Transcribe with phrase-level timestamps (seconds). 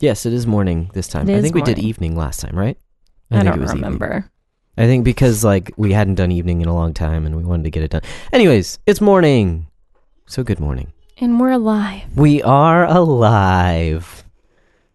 [0.00, 1.28] Yes, it is morning this time.
[1.28, 1.84] It I is think we did morning.
[1.88, 2.76] evening last time, right?
[3.30, 3.84] I, think don't it was evening.
[3.84, 4.30] remember.
[4.78, 7.64] I think because like we hadn't done evening in a long time and we wanted
[7.64, 8.02] to get it done.
[8.32, 9.66] Anyways, it's morning.
[10.26, 10.92] So good morning.
[11.18, 12.16] And we're alive.
[12.16, 14.24] We are alive.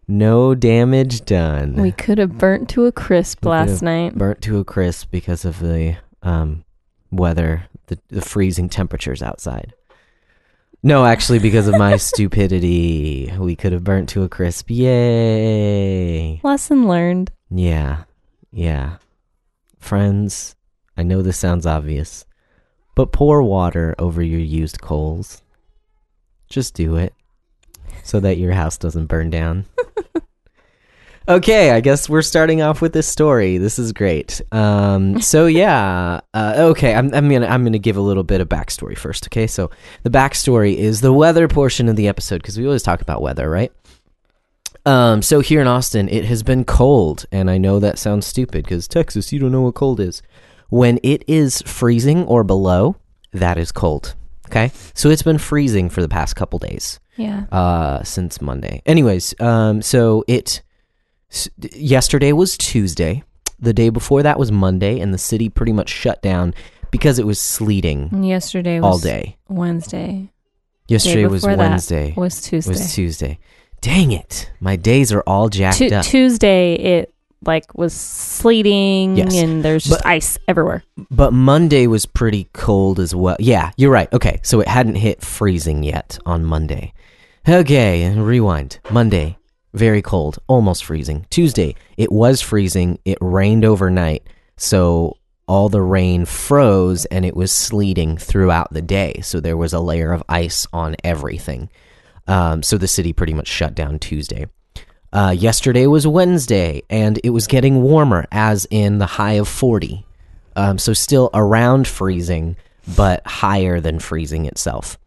[0.08, 1.74] No damage done.
[1.74, 4.14] We could have burnt to a crisp We last night.
[4.16, 6.64] burnt to a crisp because of the um,
[7.12, 9.72] weather, the, the freezing temperatures outside.
[10.82, 14.70] No, actually, because of my stupidity, we could have burnt to a crisp.
[14.70, 16.40] Yay!
[16.42, 17.32] Lesson learned.
[17.50, 18.04] Yeah,
[18.52, 18.96] yeah.
[19.78, 20.54] Friends,
[20.96, 22.24] I know this sounds obvious,
[22.94, 25.42] but pour water over your used coals.
[26.48, 27.12] Just do it
[28.02, 29.64] so that your house doesn't burn down.
[31.28, 33.58] okay, I guess we're starting off with this story.
[33.58, 34.40] This is great.
[34.52, 38.48] Um, so yeah, uh, okay, I'm, I'm gonna I'm gonna give a little bit of
[38.48, 39.26] backstory first.
[39.28, 39.70] Okay, so
[40.02, 43.48] the backstory is the weather portion of the episode because we always talk about weather,
[43.50, 43.72] right?
[44.84, 48.64] Um, so here in Austin, it has been cold, and I know that sounds stupid
[48.64, 50.22] because Texas, you don't know what cold is.
[50.68, 52.96] When it is freezing or below,
[53.32, 54.14] that is cold.
[54.46, 57.46] Okay, so it's been freezing for the past couple days Yeah.
[57.50, 58.80] uh, since Monday.
[58.86, 60.62] Anyways, um, so it
[61.72, 63.22] yesterday was Tuesday.
[63.58, 66.54] The day before that was Monday, and the city pretty much shut down
[66.90, 69.36] because it was sleeting yesterday was all day.
[69.48, 70.30] Wednesday.
[70.88, 72.12] Yesterday was before that Wednesday.
[72.16, 72.70] Was Tuesday.
[72.70, 73.38] Was Tuesday.
[73.80, 74.50] Dang it!
[74.60, 76.04] My days are all jacked Tu- up.
[76.04, 77.12] Tuesday it
[77.44, 79.34] like was sleeting Yes.
[79.36, 80.82] and there's just But- ice everywhere.
[81.10, 83.36] But Monday was pretty cold as well.
[83.38, 84.12] Yeah, you're right.
[84.12, 86.92] Okay, so it hadn't hit freezing yet on Monday.
[87.48, 88.80] Okay, rewind.
[88.90, 89.36] Monday,
[89.76, 91.26] very cold, almost freezing.
[91.30, 92.98] Tuesday, it was freezing.
[93.04, 94.26] It rained overnight,
[94.56, 99.20] so all the rain froze and it was sleeting throughout the day.
[99.22, 101.70] So there was a layer of ice on everything.
[102.26, 104.46] Um, so the city pretty much shut down Tuesday.
[105.12, 110.04] Uh, yesterday was Wednesday, and it was getting warmer, as in the high of 40.
[110.56, 112.56] Um, so still around freezing,
[112.96, 114.98] but higher than freezing itself.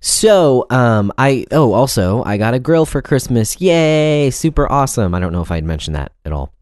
[0.00, 3.60] So, um, I oh also I got a grill for Christmas.
[3.60, 4.30] Yay!
[4.30, 5.14] Super awesome.
[5.14, 6.52] I don't know if I'd mentioned that at all,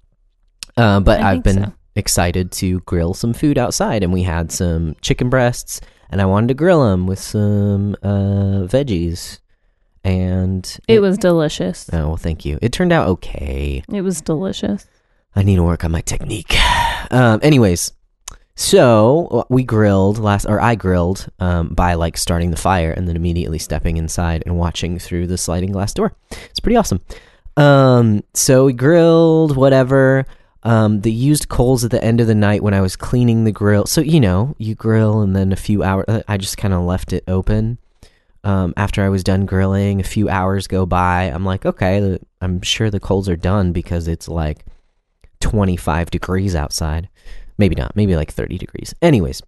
[0.76, 1.72] uh, but I I've been so.
[1.94, 6.49] excited to grill some food outside, and we had some chicken breasts, and I wanted
[6.49, 9.38] to grill them with some uh, veggies,
[10.03, 11.88] and It was delicious.
[11.93, 12.59] oh well, thank you.
[12.60, 13.84] It turned out okay.
[13.93, 14.84] It was delicious.
[15.37, 16.55] I need to work on my technique.
[17.10, 17.93] Um, anyways,
[18.58, 23.06] so uh, we grilled last, or I grilled um, by like starting the fire and
[23.06, 26.12] then immediately stepping inside and watching through the sliding glass door.
[26.32, 27.00] It's pretty awesome.
[27.56, 30.26] Um, so we grilled, whatever.
[30.64, 33.52] Um, the used coals at the end of the night when I was cleaning the
[33.52, 33.86] grill.
[33.86, 36.25] So you know, you grill and then a few hours.
[36.26, 37.78] I just kind of left it open.
[38.42, 41.26] Um, after I was done grilling, a few hours go by.
[41.26, 44.64] I'm like, okay, I'm sure the coals are done because it's like
[45.38, 47.08] 25 degrees outside.
[47.58, 48.94] Maybe not, maybe like 30 degrees.
[49.02, 49.42] Anyways,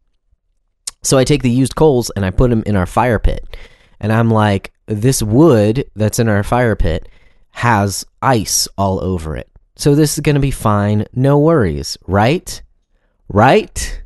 [1.03, 3.57] so I take the used coals and I put them in our fire pit.
[4.01, 7.09] And I'm like, this wood that's in our fire pit
[7.51, 9.49] has ice all over it.
[9.77, 11.07] So this is going to be fine.
[11.15, 12.61] No worries, right?
[13.29, 14.03] Right?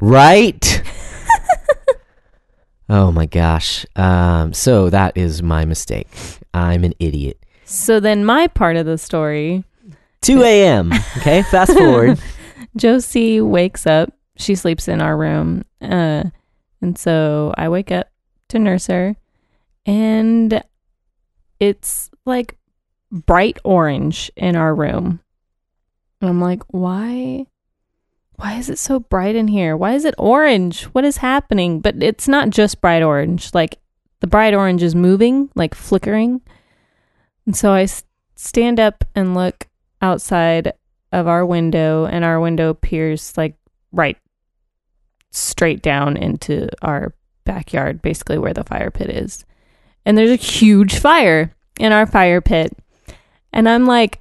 [0.00, 0.82] Right?
[2.88, 3.86] oh my gosh.
[3.96, 6.08] Um, so that is my mistake.
[6.52, 7.38] I'm an idiot.
[7.64, 9.64] So then my part of the story
[10.20, 10.92] 2 a.m.
[11.18, 12.20] Okay, fast forward.
[12.76, 14.12] Josie wakes up.
[14.36, 15.64] She sleeps in our room.
[15.80, 16.24] Uh,
[16.80, 18.08] and so I wake up
[18.48, 19.16] to nurse her,
[19.86, 20.62] and
[21.60, 22.58] it's like
[23.10, 25.20] bright orange in our room.
[26.20, 27.46] And I'm like, why?
[28.36, 29.76] Why is it so bright in here?
[29.76, 30.84] Why is it orange?
[30.84, 31.80] What is happening?
[31.80, 33.54] But it's not just bright orange.
[33.54, 33.78] Like
[34.20, 36.40] the bright orange is moving, like flickering.
[37.46, 37.86] And so I
[38.34, 39.68] stand up and look
[40.00, 40.72] outside
[41.12, 43.54] of our window and our window peers like
[43.92, 44.16] right
[45.30, 47.14] straight down into our
[47.44, 49.44] backyard basically where the fire pit is.
[50.04, 52.76] And there's a huge fire in our fire pit.
[53.52, 54.20] And i'm like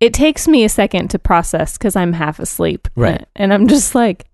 [0.00, 2.88] it takes me a second to process because i'm half asleep.
[2.94, 3.26] Right.
[3.34, 4.26] and i'm just like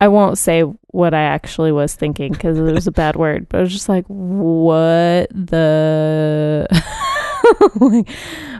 [0.00, 3.58] i won't say what i actually was thinking because it was a bad word but
[3.58, 6.66] i was just like what the
[7.80, 8.08] Like,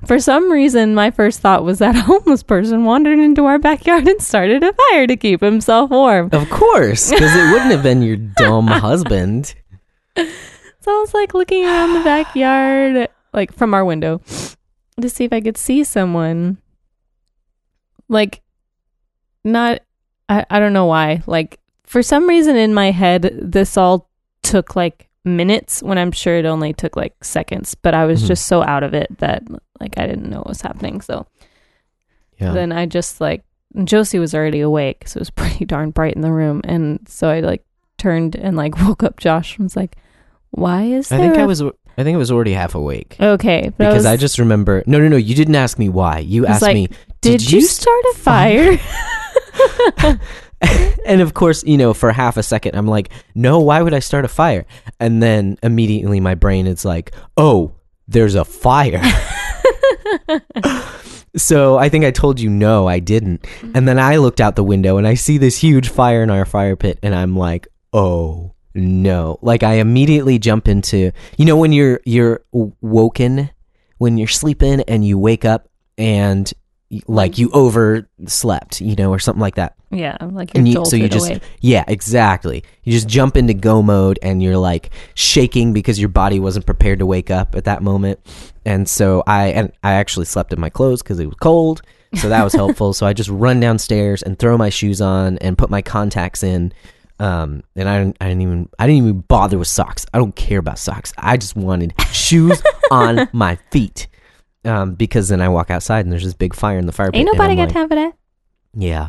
[0.06, 4.06] for some reason, my first thought was that a homeless person wandered into our backyard
[4.08, 6.30] and started a fire to keep himself warm.
[6.32, 9.54] Of course, because it wouldn't have been your dumb husband.
[10.16, 10.24] So
[10.90, 14.20] I was like looking around the backyard, like from our window,
[15.00, 16.58] to see if I could see someone.
[18.08, 18.40] Like,
[19.44, 19.80] not,
[20.28, 21.22] I, I don't know why.
[21.26, 24.08] Like, for some reason in my head, this all
[24.42, 28.28] took like minutes when I'm sure it only took like seconds, but I was Mhm.
[28.28, 29.42] just so out of it that
[29.80, 31.00] like I didn't know what was happening.
[31.00, 31.26] So
[32.38, 32.52] Yeah.
[32.52, 33.42] then I just like
[33.84, 37.28] Josie was already awake, so it was pretty darn bright in the room, and so
[37.28, 37.64] I like
[37.98, 39.96] turned and like woke up Josh and was like,
[40.50, 41.62] "Why is I think I a-" was.
[41.98, 44.82] I think I was already half awake okay because I, I, just remember.
[44.86, 45.16] No, no, no.
[45.16, 46.20] You didn't ask me why.
[46.20, 46.88] You asked like, me.
[47.20, 48.78] did, you start a fire?
[51.06, 54.00] and of course, you know, for half a second, I'm like, no, why would I
[54.00, 54.66] start a fire?
[54.98, 57.72] And then immediately my brain is like, oh,
[58.08, 59.02] there's a fire.
[61.36, 63.46] so I think I told you no, I didn't.
[63.74, 66.44] And then I looked out the window and I see this huge fire in our
[66.44, 69.38] fire pit, and I'm like, oh no!
[69.42, 73.50] Like I immediately jump into, you know, when you're you're woken,
[73.98, 76.52] when you're sleeping and you wake up and
[77.06, 79.74] like you overslept, you know, or something like that.
[79.90, 81.42] yeah, like And you, so you just awake.
[81.60, 82.64] yeah, exactly.
[82.82, 86.98] You just jump into go mode and you're like shaking because your body wasn't prepared
[86.98, 88.18] to wake up at that moment.
[88.64, 91.82] And so I and I actually slept in my clothes because it was cold,
[92.16, 92.92] so that was helpful.
[92.92, 96.72] so I just run downstairs and throw my shoes on and put my contacts in.
[97.20, 100.06] Um, and I didn't, I didn't even I didn't even bother with socks.
[100.12, 101.12] I don't care about socks.
[101.18, 102.60] I just wanted shoes
[102.90, 104.08] on my feet.
[104.64, 107.20] Um, because then I walk outside and there's this big fire in the fire pit.
[107.20, 108.12] Ain't nobody got like, time for that.
[108.74, 109.08] yeah.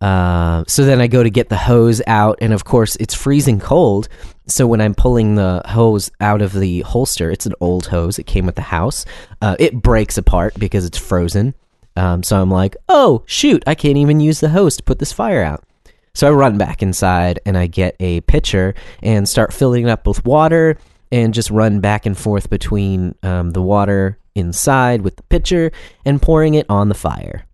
[0.00, 3.58] Uh, so then I go to get the hose out, and of course it's freezing
[3.58, 4.08] cold.
[4.46, 8.18] So when I'm pulling the hose out of the holster, it's an old hose.
[8.18, 9.06] It came with the house.
[9.40, 11.54] Uh, it breaks apart because it's frozen.
[11.96, 15.12] Um, so I'm like, oh shoot, I can't even use the hose to put this
[15.12, 15.64] fire out.
[16.12, 20.06] So I run back inside and I get a pitcher and start filling it up
[20.06, 20.76] with water
[21.10, 25.72] and just run back and forth between um, the water inside with the pitcher
[26.04, 27.46] and pouring it on the fire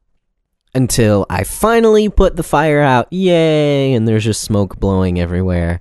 [0.75, 3.13] until I finally put the fire out.
[3.13, 3.93] Yay!
[3.93, 5.81] And there's just smoke blowing everywhere.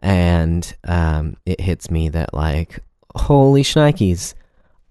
[0.00, 2.80] And um, it hits me that, like,
[3.16, 4.34] holy shnikes,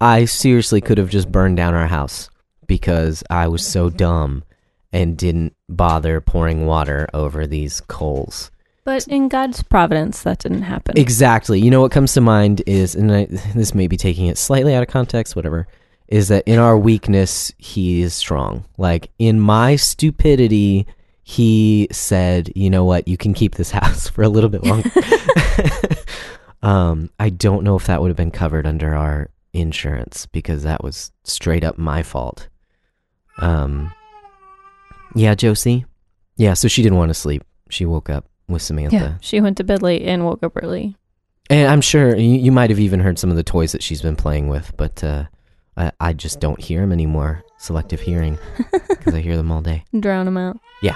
[0.01, 2.29] I seriously could have just burned down our house
[2.67, 4.43] because I was so dumb
[4.91, 8.49] and didn't bother pouring water over these coals.
[8.85, 10.97] But in God's providence, that didn't happen.
[10.97, 11.59] Exactly.
[11.59, 13.25] You know what comes to mind is, and I,
[13.55, 15.67] this may be taking it slightly out of context, whatever,
[16.07, 18.65] is that in our weakness, he is strong.
[18.77, 20.85] Like in my stupidity,
[21.23, 24.91] he said, you know what, you can keep this house for a little bit longer.
[26.61, 30.83] um, I don't know if that would have been covered under our insurance because that
[30.83, 32.49] was straight up my fault.
[33.37, 33.93] Um,
[35.15, 35.85] yeah, Josie.
[36.35, 37.43] Yeah, so she didn't want to sleep.
[37.69, 38.95] She woke up with Samantha.
[38.95, 40.95] yeah, she went to bed late and woke up early.
[41.49, 44.01] And I'm sure you, you might have even heard some of the toys that she's
[44.01, 45.25] been playing with, but uh,
[45.75, 47.43] I, I just don't hear them anymore.
[47.57, 48.37] Selective hearing,
[48.89, 49.83] because I hear them all day.
[49.99, 50.57] Drown them out.
[50.81, 50.95] Yeah.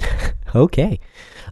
[0.54, 1.00] okay.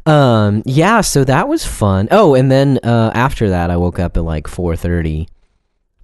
[0.07, 2.09] Um, yeah, so that was fun.
[2.11, 5.29] Oh, and then uh, after that, I woke up at like 4:30,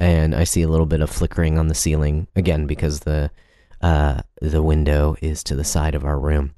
[0.01, 3.31] and I see a little bit of flickering on the ceiling again because the
[3.81, 6.55] uh, the window is to the side of our room.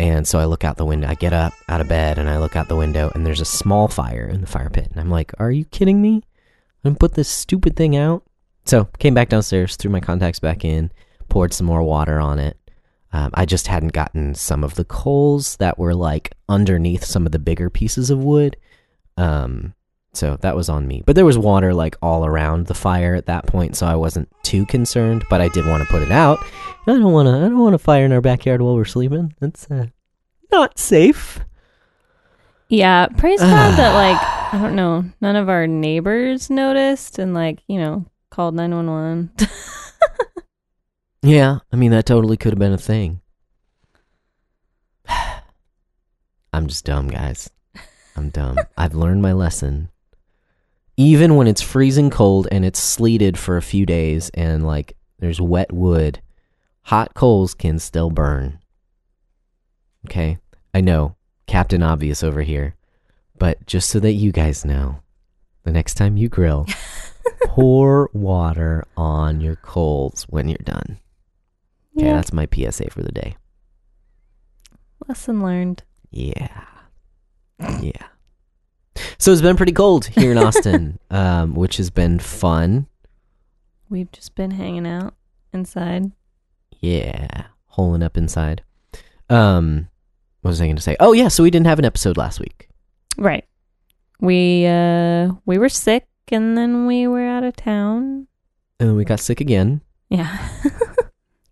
[0.00, 1.08] And so I look out the window.
[1.08, 3.44] I get up out of bed and I look out the window, and there's a
[3.44, 4.88] small fire in the fire pit.
[4.90, 6.22] And I'm like, "Are you kidding me?
[6.82, 8.22] I'm gonna put this stupid thing out."
[8.64, 10.90] So came back downstairs, threw my contacts back in,
[11.28, 12.56] poured some more water on it.
[13.12, 17.32] Um, I just hadn't gotten some of the coals that were like underneath some of
[17.32, 18.56] the bigger pieces of wood.
[19.18, 19.74] Um,
[20.12, 21.02] so that was on me.
[21.06, 24.28] But there was water like all around the fire at that point, so I wasn't
[24.42, 25.24] too concerned.
[25.30, 26.38] But I did want to put it out.
[26.86, 27.36] I don't want to.
[27.36, 29.34] I don't want to fire in our backyard while we're sleeping.
[29.40, 29.86] That's uh,
[30.50, 31.40] not safe.
[32.68, 37.60] Yeah, praise God that like I don't know, none of our neighbors noticed and like
[37.66, 39.30] you know called nine one one.
[41.22, 43.20] Yeah, I mean that totally could have been a thing.
[46.52, 47.50] I'm just dumb, guys.
[48.16, 48.58] I'm dumb.
[48.76, 49.89] I've learned my lesson.
[51.00, 55.40] Even when it's freezing cold and it's sleeted for a few days and like there's
[55.40, 56.20] wet wood,
[56.82, 58.58] hot coals can still burn.
[60.04, 60.36] Okay?
[60.74, 61.16] I know,
[61.46, 62.76] Captain Obvious over here.
[63.38, 65.00] But just so that you guys know,
[65.64, 66.66] the next time you grill,
[67.44, 70.98] pour water on your coals when you're done.
[71.96, 73.36] Okay, yeah, that's my PSA for the day.
[75.08, 75.82] lesson learned.
[76.10, 76.64] Yeah.
[77.80, 78.06] Yeah.
[79.18, 82.86] So it's been pretty cold here in Austin, um, which has been fun.
[83.88, 85.14] We've just been hanging out
[85.52, 86.12] inside.
[86.80, 87.46] Yeah.
[87.66, 88.62] Holing up inside.
[89.28, 89.88] Um,
[90.40, 90.96] what was I going to say?
[91.00, 91.28] Oh, yeah.
[91.28, 92.68] So we didn't have an episode last week.
[93.16, 93.44] Right.
[94.20, 98.26] We uh we were sick and then we were out of town.
[98.78, 99.80] And we got sick again.
[100.10, 100.48] Yeah.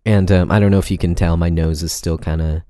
[0.09, 2.61] And um, I don't know if you can tell, my nose is still kind of.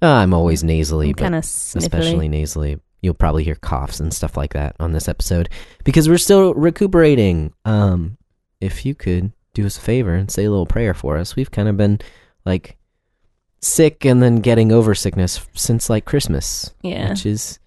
[0.00, 2.78] Uh, I'm always nasally, but kind of especially nasally.
[3.04, 5.48] You'll probably hear coughs and stuff like that on this episode
[5.84, 7.52] because we're still recuperating.
[7.66, 8.16] Um,
[8.60, 11.50] if you could do us a favor and say a little prayer for us, we've
[11.50, 12.00] kind of been
[12.46, 12.76] like
[13.60, 17.10] sick and then getting over sickness since like Christmas, Yeah.
[17.10, 17.58] which is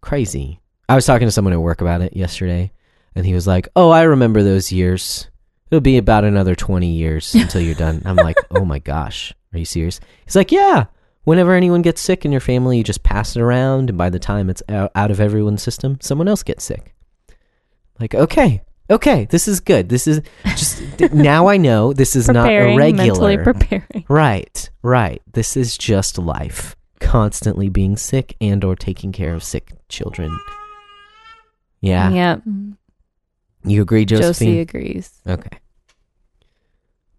[0.00, 0.60] crazy.
[0.88, 2.72] I was talking to someone at work about it yesterday,
[3.14, 5.28] and he was like, "Oh, I remember those years.
[5.70, 9.58] It'll be about another twenty years until you're done." I'm like, "Oh my gosh, are
[9.58, 10.86] you serious?" He's like, "Yeah."
[11.24, 14.18] Whenever anyone gets sick in your family, you just pass it around, and by the
[14.18, 16.94] time it's out, of everyone's system, someone else gets sick.
[17.98, 19.90] Like, okay, okay, this is good.
[19.90, 23.44] This is just now I know this is not preparing, mentally irregular.
[23.44, 24.04] preparing.
[24.08, 25.20] Right, right.
[25.32, 26.74] This is just life.
[27.00, 30.38] Constantly being sick and or taking care of sick children.
[31.80, 32.10] Yeah.
[32.10, 32.36] Yeah.
[33.64, 34.48] You agree, Josephine?
[34.48, 35.20] Josie agrees.
[35.26, 35.58] Okay.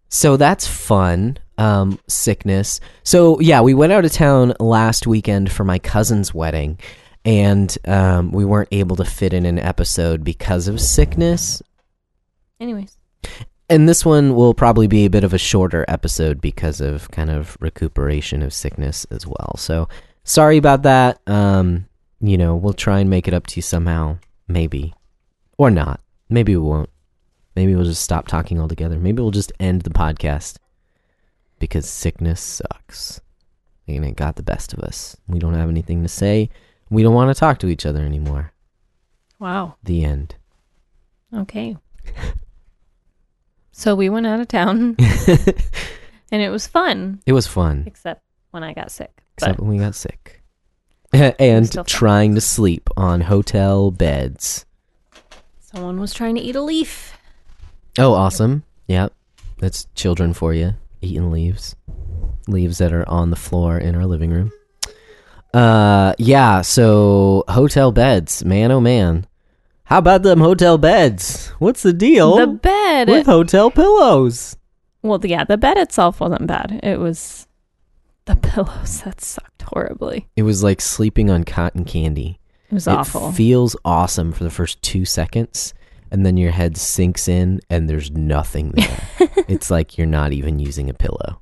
[0.09, 1.37] So that's fun.
[1.61, 2.79] Um, sickness.
[3.03, 6.79] So yeah, we went out of town last weekend for my cousin's wedding,
[7.23, 11.61] and um, we weren't able to fit in an episode because of sickness.
[12.59, 12.97] Anyways.
[13.69, 17.29] And this one will probably be a bit of a shorter episode because of kind
[17.29, 19.55] of recuperation of sickness as well.
[19.57, 19.87] So
[20.23, 21.21] sorry about that.
[21.27, 21.85] Um,
[22.19, 24.95] you know, we'll try and make it up to you somehow, maybe,
[25.59, 26.01] or not.
[26.27, 26.89] Maybe we won't.
[27.55, 28.97] Maybe we'll just stop talking altogether.
[28.97, 30.57] Maybe we'll just end the podcast
[31.61, 33.21] because sickness sucks.
[33.87, 35.15] And it got the best of us.
[35.27, 36.49] We don't have anything to say.
[36.89, 38.51] We don't want to talk to each other anymore.
[39.39, 39.75] Wow.
[39.83, 40.35] The end.
[41.33, 41.77] Okay.
[43.71, 44.95] so we went out of town
[46.31, 47.83] and it was fun, It was fun.
[47.85, 49.21] except when I got sick.
[49.37, 50.41] except when we got sick
[51.13, 54.65] and trying to sleep on hotel beds.
[55.59, 57.17] someone was trying to eat a leaf.
[57.97, 58.63] Oh, awesome!
[58.87, 59.13] Yep,
[59.59, 61.75] that's children for you eating leaves,
[62.47, 64.51] leaves that are on the floor in our living room.
[65.53, 66.61] Uh, yeah.
[66.61, 69.27] So hotel beds, man, oh man,
[69.85, 71.49] how about them hotel beds?
[71.59, 73.09] What's the deal The bed.
[73.09, 74.55] with hotel pillows?
[75.03, 76.79] well, yeah, the bed itself wasn't bad.
[76.83, 77.47] It was
[78.25, 80.27] the pillows that sucked horribly.
[80.35, 82.39] It was like sleeping on cotton candy.
[82.69, 83.31] It was it awful.
[83.33, 85.73] feels awesome for the first two seconds,
[86.11, 89.29] and then your head sinks in, and there's nothing there.
[89.47, 91.41] it's like you're not even using a pillow.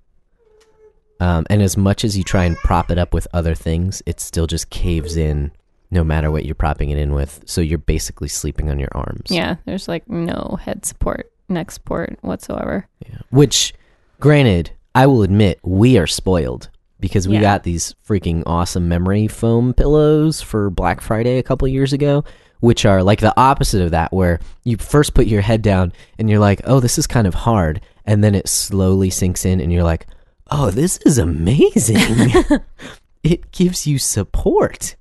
[1.20, 4.20] Um, and as much as you try and prop it up with other things, it
[4.22, 5.52] still just caves in,
[5.92, 7.42] no matter what you're propping it in with.
[7.46, 9.30] So you're basically sleeping on your arms.
[9.30, 12.88] yeah, there's like no head support, neck support whatsoever.
[13.06, 13.18] Yeah.
[13.32, 13.74] Which,
[14.22, 16.70] granted, I will admit we are spoiled
[17.02, 17.42] because we Yeah.
[17.42, 22.24] got these freaking awesome memory foam pillows for Black Friday a couple years ago,
[22.60, 26.30] which are like the opposite of that, where you first put your head down and
[26.30, 27.82] you're like, oh, this is kind of hard.
[28.06, 30.08] And then it slowly sinks in and you're like,
[30.52, 32.32] oh, this is amazing.
[33.24, 34.96] it gives you support.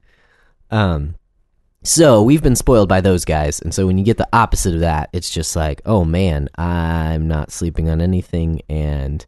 [0.70, 1.14] Um,
[1.82, 4.80] so we've been spoiled by those guys, and so when you get the opposite of
[4.80, 9.24] that, it's just like, oh man, I'm not sleeping on anything, and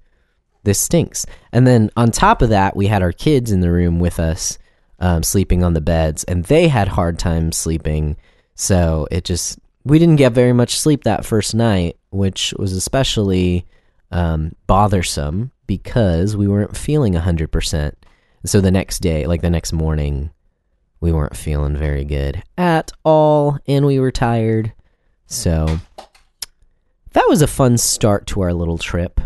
[0.64, 1.25] this stinks.
[1.52, 4.58] And then on top of that, we had our kids in the room with us,
[5.00, 8.16] um, sleeping on the beds, and they had hard time sleeping.
[8.54, 13.66] So it just we didn't get very much sleep that first night, which was especially
[14.11, 17.97] um, bothersome because we weren't feeling hundred percent.
[18.45, 20.30] So the next day, like the next morning,
[21.00, 24.73] we weren't feeling very good at all, and we were tired.
[25.26, 25.80] So
[27.12, 29.21] that was a fun start to our little trip.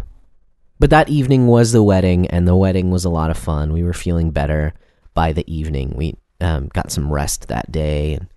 [0.79, 3.73] But that evening was the wedding, and the wedding was a lot of fun.
[3.73, 4.75] We were feeling better
[5.15, 5.95] by the evening.
[5.97, 8.29] We um, got some rest that day, and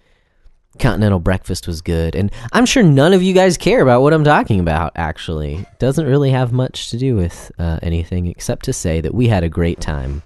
[0.80, 2.16] continental breakfast was good.
[2.16, 5.66] And I'm sure none of you guys care about what I'm talking about, actually.
[5.80, 9.44] Doesn't really have much to do with uh, anything except to say that we had
[9.44, 10.24] a great time.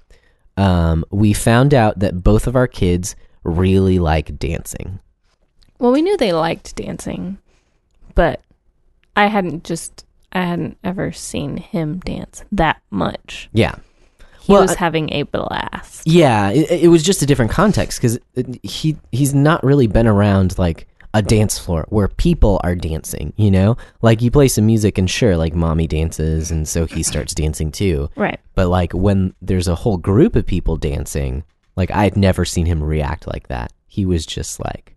[0.58, 5.00] Um, we found out that both of our kids really like dancing.
[5.80, 7.40] Well, we knew they liked dancing,
[8.14, 8.42] but
[9.16, 13.50] I hadn't just I hadn't ever seen him dance that much.
[13.52, 13.76] Yeah.
[14.42, 16.06] He Well, was I- having a blast.
[16.06, 18.18] Yeah, it, it was just a different context because
[18.64, 23.34] he he's not really been around like a dance floor where people are dancing.
[23.36, 27.04] You know, like you play some music and sure, like mommy dances, and so he
[27.04, 28.10] starts dancing too.
[28.16, 28.40] Right.
[28.56, 31.44] But like when there's a whole group of people dancing,
[31.76, 33.72] like I'd never seen him react like that.
[33.88, 34.96] He was just like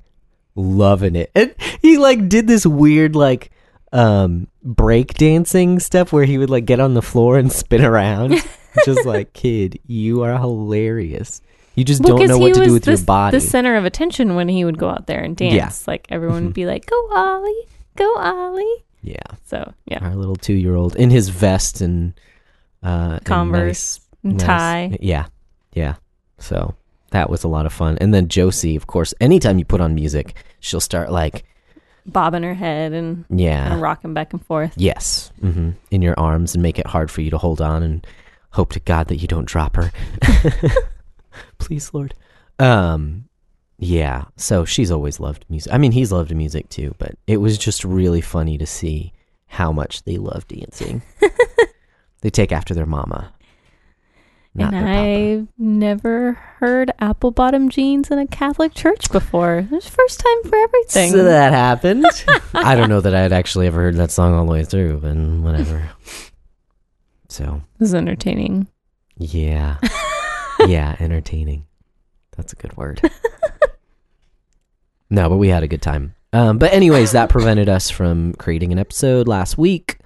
[0.54, 3.50] loving it, and he like did this weird like
[3.92, 8.34] um break dancing stuff where he would like get on the floor and spin around.
[8.84, 11.40] just like kid, you are hilarious.
[11.74, 13.36] You just don't know what to do with the, your body.
[13.36, 15.54] the center of attention when he would go out there and dance.
[15.54, 15.70] Yeah.
[15.90, 17.66] Like everyone would be like, "Go Ollie,
[17.96, 22.14] go Ollie." yeah, So yeah, our little two year old in his vest and
[22.82, 24.98] uh and Converse, nice- and nice- tie.
[25.00, 25.26] Yeah,
[25.74, 25.96] yeah.
[26.38, 26.74] So
[27.10, 27.98] that was a lot of fun.
[28.00, 31.44] And then Josie, of course, anytime you put on music, she'll start like,
[32.06, 34.72] Bobbing her head and, yeah, and rocking back and forth.
[34.76, 38.06] yes, hmm in your arms and make it hard for you to hold on and
[38.54, 39.92] hope to God that you don't drop her.
[41.58, 42.14] Please, Lord.
[42.58, 43.28] Um,
[43.78, 44.25] yeah.
[44.37, 45.73] So she's always loved music.
[45.73, 49.12] I mean, he's loved music too, but it was just really funny to see
[49.46, 51.02] how much they love dancing.
[52.20, 53.32] they take after their mama.
[54.54, 54.88] Not and.
[54.88, 59.66] I've never heard apple bottom jeans in a Catholic church before.
[59.73, 61.11] It's first time for everything.
[61.11, 62.06] So that happened.
[62.54, 64.99] I don't know that I had actually ever heard that song all the way through,
[64.99, 65.90] but whatever.
[67.34, 68.68] So It was entertaining.
[69.16, 69.78] yeah,
[70.68, 71.66] yeah, entertaining.
[72.36, 73.00] That's a good word.
[75.10, 76.14] no, but we had a good time.
[76.32, 79.98] Um, but anyways, that prevented us from creating an episode last week.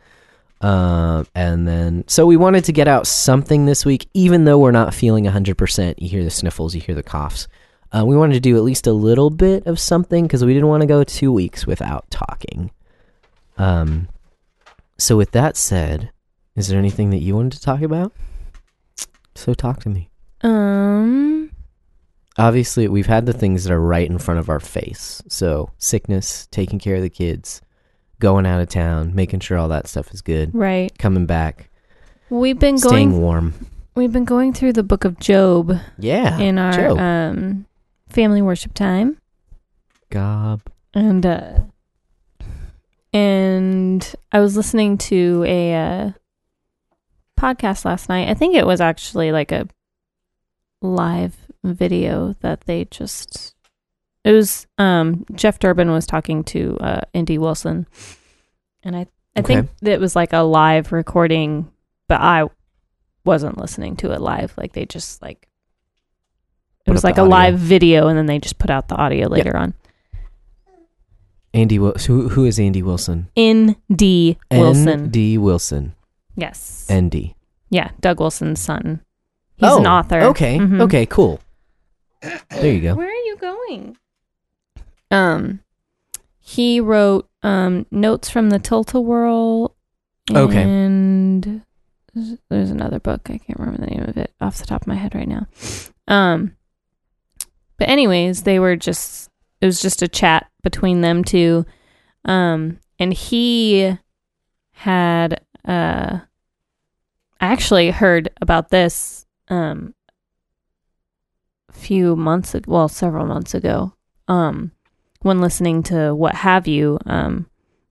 [0.62, 4.70] Um, and then so we wanted to get out something this week, even though we're
[4.70, 6.00] not feeling hundred percent.
[6.00, 7.46] You hear the sniffles, you hear the coughs.
[7.92, 10.68] Uh, we wanted to do at least a little bit of something because we didn't
[10.68, 12.70] want to go two weeks without talking.
[13.58, 14.08] Um,
[14.98, 16.10] so with that said,
[16.58, 18.12] is there anything that you wanted to talk about?
[19.34, 20.10] So talk to me.
[20.42, 21.50] Um,
[22.36, 25.22] Obviously, we've had the things that are right in front of our face.
[25.28, 27.60] So sickness, taking care of the kids,
[28.20, 30.96] going out of town, making sure all that stuff is good, right.
[30.98, 31.70] coming back,
[32.30, 33.22] We've been staying going.
[33.22, 33.54] warm.
[33.94, 36.38] We've been going through the book of Job Yeah.
[36.38, 36.98] in our Job.
[36.98, 37.66] um
[38.10, 39.18] family worship time,
[40.10, 40.60] Gob.
[40.94, 41.58] and uh,
[43.12, 46.10] and I was listening to a uh,
[47.38, 48.28] podcast last night.
[48.28, 49.68] I think it was actually like a
[50.82, 53.54] live video that they just.
[54.24, 57.86] It was um Jeff Durbin was talking to uh N D Wilson,
[58.82, 59.54] and I I Okay.
[59.56, 61.70] think it was like a live recording,
[62.08, 62.44] but I
[63.24, 64.54] wasn't listening to it live.
[64.56, 65.48] Like they just like
[66.80, 67.30] it Put was like a audio.
[67.30, 69.74] live video, and then they just put out the audio later on.
[71.54, 73.28] Andy who who is Andy Wilson?
[73.36, 75.08] N D Wilson.
[75.08, 75.94] D Wilson.
[76.38, 76.86] Yes.
[76.90, 77.34] ND.
[77.70, 79.02] yeah, Doug Wilson's son.
[79.56, 80.20] He's oh, an author.
[80.20, 80.56] Okay.
[80.58, 80.80] Mhm.
[80.82, 81.40] Okay, cool.
[82.22, 82.94] There you go.
[82.94, 83.96] Where are you going?
[85.10, 85.60] Um,
[86.40, 89.74] he wrote um notes from the Tilt-A-Whirl.
[90.30, 90.62] Okay.
[90.62, 91.62] And
[92.14, 93.22] there's- there's another book.
[93.30, 95.46] I can't remember the name of it off the top of my head right now.
[96.06, 96.56] Um,
[97.78, 99.28] but anyways, they were just
[99.60, 101.66] it was just a chat between them two.
[102.24, 103.96] Um, and he
[104.72, 106.20] had uh,
[107.40, 109.94] I actually heard about this um
[111.68, 113.92] a few months ago, well, several months ago.
[114.26, 114.72] Um,
[115.20, 117.46] when listening to What Have You, um,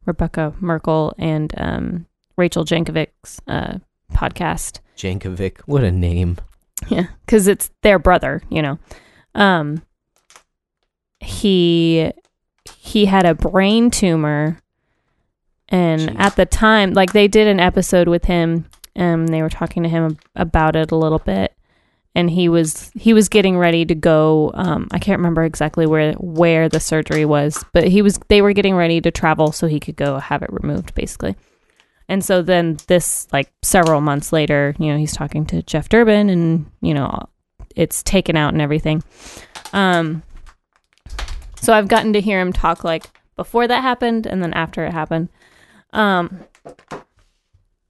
[0.05, 3.79] Rebekah Merkle and um Rachel Jankovic's uh
[4.13, 4.79] podcast.
[4.97, 5.59] Jankovic.
[5.65, 6.37] What a name.
[6.89, 8.79] Yeah, because it's their brother, you know.
[9.35, 9.83] Um,
[11.19, 12.11] he
[12.77, 14.59] he had a brain tumor,
[15.69, 16.15] and Jeez.
[16.19, 19.89] at the time, like they did an episode with him, and they were talking to
[19.89, 21.55] him about it a little bit,
[22.15, 24.51] and he was he was getting ready to go.
[24.53, 28.53] Um, I can't remember exactly where where the surgery was, but he was they were
[28.53, 31.35] getting ready to travel so he could go have it removed, basically.
[32.09, 36.29] And so then this like several months later, you know, he's talking to Jeff Durbin
[36.29, 37.27] and, you know,
[37.75, 39.03] it's taken out and everything.
[39.73, 40.23] Um
[41.55, 44.93] so I've gotten to hear him talk like before that happened and then after it
[44.93, 45.29] happened.
[45.93, 46.45] Um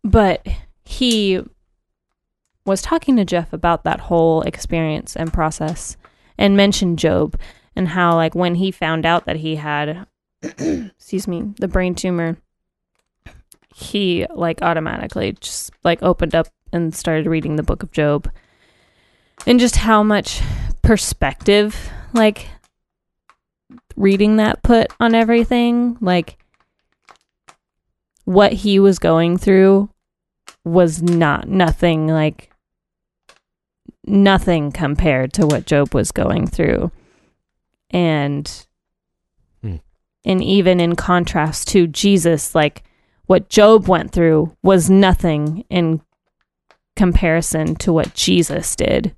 [0.03, 0.45] but
[0.85, 1.41] he
[2.65, 5.97] was talking to Jeff about that whole experience and process
[6.37, 7.37] and mentioned Job
[7.75, 10.07] and how like when he found out that he had
[10.41, 12.37] excuse me, the brain tumor
[13.73, 18.29] he like automatically just like opened up and started reading the book of Job.
[19.45, 20.41] And just how much
[20.81, 22.47] perspective like
[23.95, 26.37] reading that put on everything like
[28.27, 29.89] what he was going through
[30.65, 32.51] was not nothing like
[34.05, 36.91] nothing compared to what Job was going through
[37.89, 38.65] and
[39.61, 39.77] Hmm.
[40.25, 42.83] and even in contrast to Jesus like
[43.27, 46.01] what Job went through was nothing in
[46.97, 49.15] comparison to what Jesus did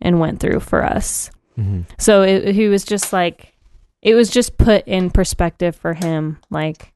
[0.00, 1.32] and went through for us.
[1.56, 3.54] hmm So it, he was just like,
[4.02, 6.92] it was just put in perspective for him, like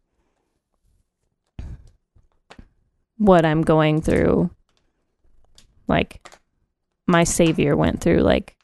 [3.19, 4.51] what I'm going through.
[5.87, 6.21] Like
[7.07, 8.57] my Savior went through like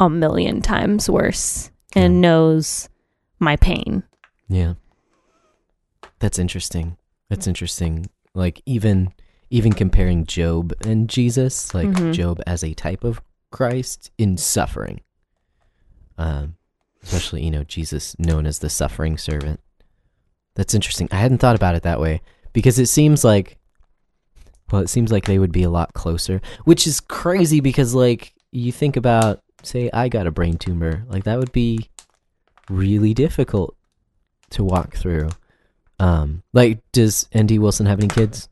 [0.00, 2.20] a million times worse and Yeah.
[2.20, 2.88] knows
[3.38, 4.02] my pain.
[4.48, 4.74] Yeah.
[6.18, 6.96] That's interesting.
[7.28, 8.06] That's interesting.
[8.34, 9.12] Like even
[9.48, 12.12] even comparing Job and Jesus, like Mhm.
[12.12, 13.20] Job as a type of
[13.52, 15.00] Christ in suffering.
[16.18, 16.56] Um,
[17.02, 19.60] especially you know Jesus known as the suffering servant.
[20.56, 21.08] That's interesting.
[21.12, 22.22] I hadn't thought about it that way
[22.54, 23.58] because it seems like,
[24.70, 28.34] well, it seems like they would be a lot closer, which is crazy because like
[28.50, 31.90] you think about, say, I got a brain tumor, like that would be
[32.68, 33.76] really difficult
[34.50, 35.28] to walk through.
[35.98, 38.48] Um, like, does Andy Wilson have any kids?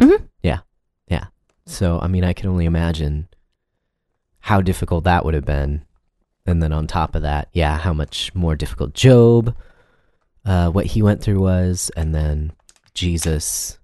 [0.00, 0.28] Mhm.
[0.42, 0.60] Yeah,
[1.08, 1.26] yeah.
[1.66, 3.28] So, I mean, I can only imagine
[4.40, 5.82] how difficult that would have been.
[6.46, 9.54] And then on top of that, yeah, how much more difficult Job,
[10.46, 12.52] uh, what he went through was, and then
[12.94, 13.77] Jesus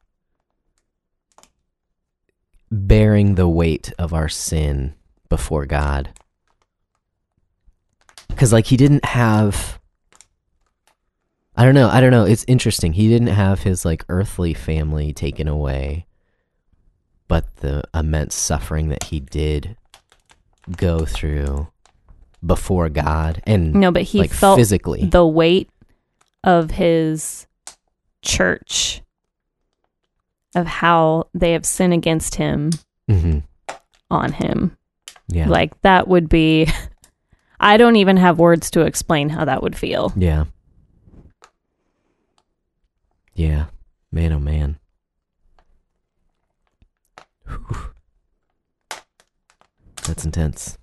[2.74, 4.94] bearing the weight of our sin
[5.28, 6.12] before God.
[8.28, 9.78] Because, like, he didn't have.
[11.56, 11.88] I don't know.
[11.88, 12.24] I don't know.
[12.24, 12.94] It's interesting.
[12.94, 16.06] He didn't have his, like, earthly family taken away,
[17.28, 19.76] but the immense suffering that he did
[20.76, 21.68] go through
[22.44, 25.04] before God and No, but he like felt physically.
[25.06, 25.70] the weight
[26.42, 27.46] of his
[28.20, 29.02] church
[30.54, 32.70] of how they have sinned against him
[33.08, 33.38] hmm
[34.10, 34.76] on him.
[35.28, 35.48] Yeah.
[35.48, 36.68] Like that would be
[37.60, 40.12] I don't even have words to explain how that would feel.
[40.16, 40.44] Yeah.
[43.34, 43.66] Yeah.
[44.12, 44.78] Man, oh man.
[47.48, 47.94] Whew.
[50.06, 50.78] That's intense.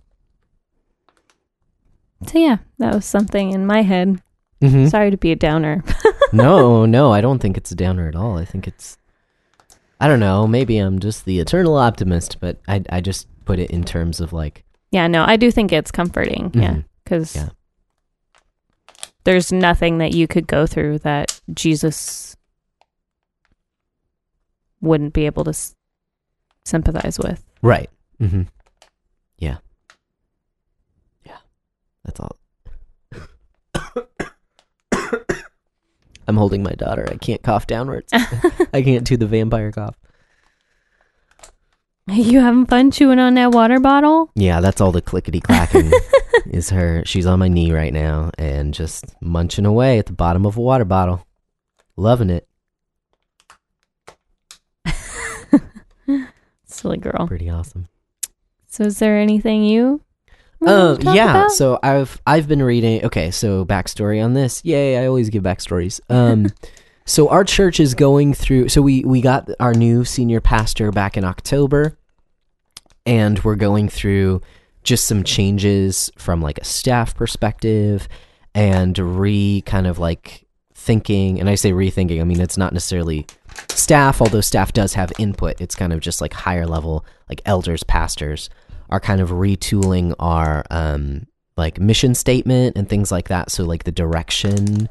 [2.27, 4.21] So yeah, that was something in my head.
[4.61, 4.87] Mm-hmm.
[4.87, 5.83] Sorry to be a downer.
[6.33, 8.37] no, no, I don't think it's a downer at all.
[8.37, 8.97] I think it's.
[10.01, 10.47] I don't know.
[10.47, 14.33] Maybe I'm just the eternal optimist, but I I just put it in terms of
[14.33, 14.63] like.
[14.91, 16.51] yeah, no, I do think it's comforting.
[16.55, 16.85] Yeah, Mhm.
[17.03, 17.49] because Yeah.
[19.23, 22.35] there's nothing that you could go through that Jesus
[24.81, 25.75] wouldn't be able to s-
[26.65, 27.45] sympathize with.
[27.61, 27.89] Right.
[28.19, 28.43] Mm-hmm.
[29.37, 29.57] Yeah.
[31.23, 31.37] Yeah.
[32.03, 32.35] That's all.
[36.27, 37.07] I'm holding my daughter.
[37.09, 38.11] I can't cough downwards.
[38.73, 39.95] I can't do the vampire cough.
[42.07, 44.31] You having fun chewing on that water bottle?
[44.35, 45.91] Yeah, that's all the clickety clacking
[46.47, 47.03] is her.
[47.05, 50.61] She's on my knee right now and just munching away at the bottom of a
[50.61, 51.25] water bottle.
[51.95, 52.47] Loving it.
[56.65, 57.27] Silly girl.
[57.27, 57.87] Pretty awesome.
[58.67, 60.01] So, is there anything you?
[60.65, 61.29] Uh, yeah.
[61.31, 61.51] about?
[61.51, 63.03] So I've I've been reading.
[63.05, 64.63] Okay, so backstory on this.
[64.63, 64.97] Yay!
[64.97, 65.99] I always give backstories.
[66.09, 66.47] Um,
[67.05, 68.69] so our church is going through.
[68.69, 71.97] So we we got our new senior pastor back in October,
[73.05, 74.41] and we're going through
[74.83, 78.07] just some changes from like a staff perspective,
[78.53, 80.45] and re kind of like
[80.75, 81.39] thinking.
[81.39, 82.21] And I say rethinking.
[82.21, 83.25] I mean it's not necessarily
[83.69, 85.59] staff, although staff does have input.
[85.59, 88.49] It's kind of just like higher level, like elders, pastors
[88.91, 91.25] are kind of retooling our um
[91.57, 93.51] like mission statement and things like that.
[93.51, 94.89] So like the direction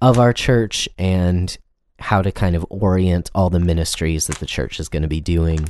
[0.00, 1.56] of our church and
[1.98, 5.20] how to kind of orient all the ministries that the church is going to be
[5.20, 5.68] doing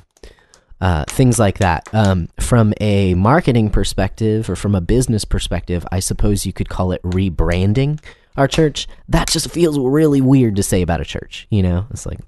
[0.81, 1.89] uh, things like that.
[1.93, 6.93] Um, from a marketing perspective or from a business perspective i suppose you could call
[6.93, 8.01] it rebranding
[8.37, 8.87] our church.
[9.09, 11.87] That just feels really weird to say about a church you know?
[11.91, 12.21] It's like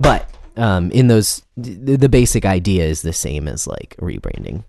[0.00, 4.64] but um, in those the, basic idea is the same as like rebranding.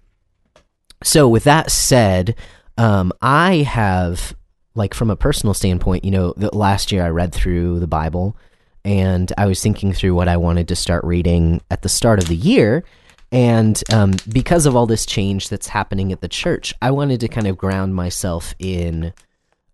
[1.04, 2.36] So with that said
[2.78, 4.36] um, i have
[4.76, 8.36] like from a personal standpoint you know the, last year i read through the bible
[8.84, 12.28] and i was thinking through what i wanted to start reading at the start of
[12.28, 12.84] the year
[13.32, 17.28] and um, because of all this change that's happening at the church i wanted to
[17.28, 19.14] kind of ground myself in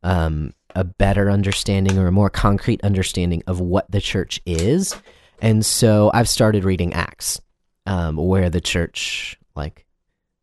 [0.04, 4.96] um, a better understanding or a more concrete understanding of what the church is
[5.42, 7.42] and so I've started reading Acts,
[7.86, 9.86] um, where the church, like,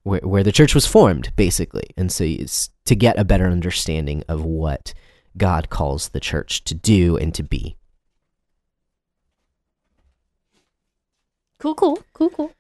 [0.03, 1.91] where, where the church was formed, basically.
[1.97, 4.95] And so it's to get a better understanding of what
[5.37, 7.77] God calls the church to do and to be.
[11.59, 12.53] Cool, cool, cool, cool.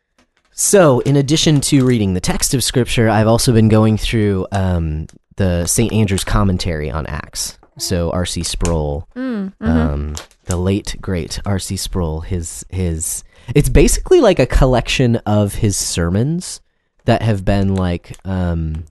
[0.52, 5.06] So, in addition to reading the text of Scripture, I've also been going through um,
[5.36, 5.92] the St.
[5.92, 7.58] Andrew's commentary on Acts.
[7.78, 8.42] So, R.C.
[8.42, 10.14] Sproul, Mm, um,
[10.46, 11.76] the late great R.C.
[11.76, 12.20] Sproul.
[12.20, 13.22] His his
[13.54, 16.60] it's basically like a collection of his sermons
[17.04, 18.84] that have been like um,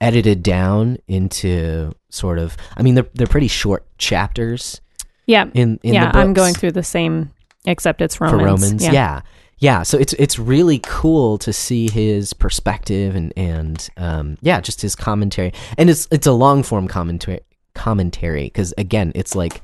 [0.00, 2.56] edited down into sort of.
[2.76, 4.80] I mean, they're they're pretty short chapters
[5.26, 6.12] yeah, in in yeah.
[6.12, 7.32] the I'm going through the same,
[7.66, 8.40] except it's Romans.
[8.40, 8.84] for Romans.
[8.84, 9.22] Yeah.
[9.58, 9.82] yeah.
[9.82, 14.94] So it's it's really cool to see his perspective and and um, yeah, just his
[14.94, 15.52] commentary.
[15.76, 17.40] And it's it's a long form commentary
[17.76, 19.62] commentary because again, it's like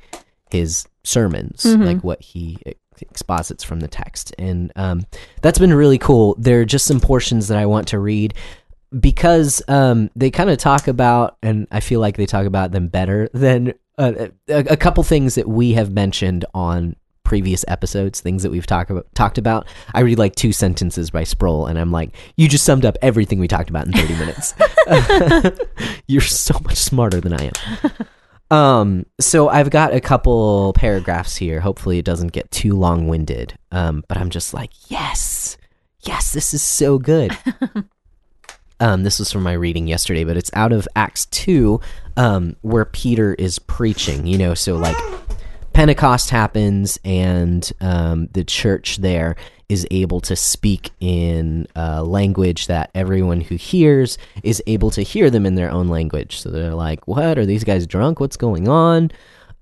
[0.51, 1.85] his sermons, Mhm.
[1.87, 2.59] like what he
[3.01, 5.05] exposits from the text, and um,
[5.41, 6.37] that's been really cool.
[6.39, 8.35] There are just some portions that I want to read.
[9.01, 12.89] because um, they kind of talk about, and I feel like they talk about them
[12.89, 16.95] better than uh, a, a couple things that we have mentioned on
[17.33, 19.07] previous episodes, things that we've talked about.
[19.15, 19.67] Talked about.
[19.95, 23.39] I read like two sentences by Sproul, and I'm like, you just summed up everything
[23.39, 24.55] we talked about in 30 minutes.
[26.07, 27.51] You're so much smarter than I
[28.51, 28.55] am.
[28.55, 31.61] Um, so I've got a couple paragraphs here.
[31.61, 33.57] Hopefully, it doesn't get too long winded.
[33.71, 35.57] Um, but I'm just like, yes,
[36.01, 37.35] yes, this is so good.
[38.79, 41.81] um, this was from my reading yesterday, but it's out of Acts two,
[42.19, 44.27] um, where Peter is preaching.
[44.27, 44.97] You know, so like
[45.73, 49.37] Pentecost happens, and um, the church there
[49.69, 55.31] is able to speak in a language that everyone who hears is able to hear
[55.31, 56.41] them in their own language.
[56.41, 58.21] So they're like, "What are these guys drunk?
[58.21, 59.11] What's going on?"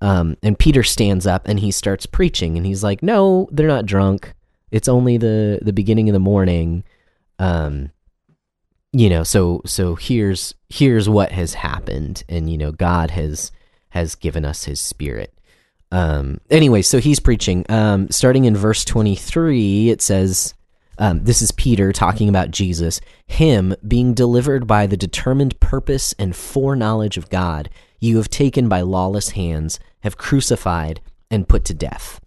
[0.01, 3.85] Um, and Peter stands up and he starts preaching, and he's like, "No, they're not
[3.85, 4.33] drunk.
[4.71, 6.83] It's only the the beginning of the morning."
[7.39, 7.91] Um,
[8.91, 13.51] you know, so so here's here's what has happened, and you know, God has
[13.89, 15.33] has given us His Spirit.
[15.91, 17.65] Um, anyway, so he's preaching.
[17.69, 20.53] Um, starting in verse 23, it says,
[20.97, 26.35] um, This is Peter talking about Jesus, him being delivered by the determined purpose and
[26.35, 32.19] foreknowledge of God, you have taken by lawless hands, have crucified, and put to death.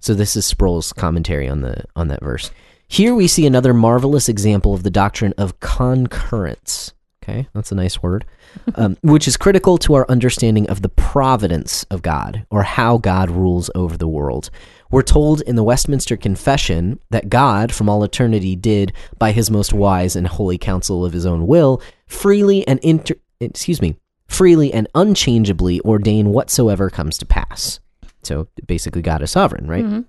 [0.00, 2.50] So this is Sproul's commentary on the on that verse.
[2.88, 6.92] Here we see another marvelous example of the doctrine of concurrence.
[7.22, 8.24] Okay, that's a nice word
[8.74, 13.30] um, which is critical to our understanding of the providence of God or how God
[13.30, 14.50] rules over the world.
[14.90, 19.72] We're told in the Westminster Confession that God, from all eternity, did, by his most
[19.72, 24.88] wise and holy counsel of his own will, freely and inter- excuse me, freely and
[24.94, 27.80] unchangeably ordain whatsoever comes to pass.
[28.22, 29.84] So basically, God is sovereign, right?
[29.84, 30.00] Mm-hmm.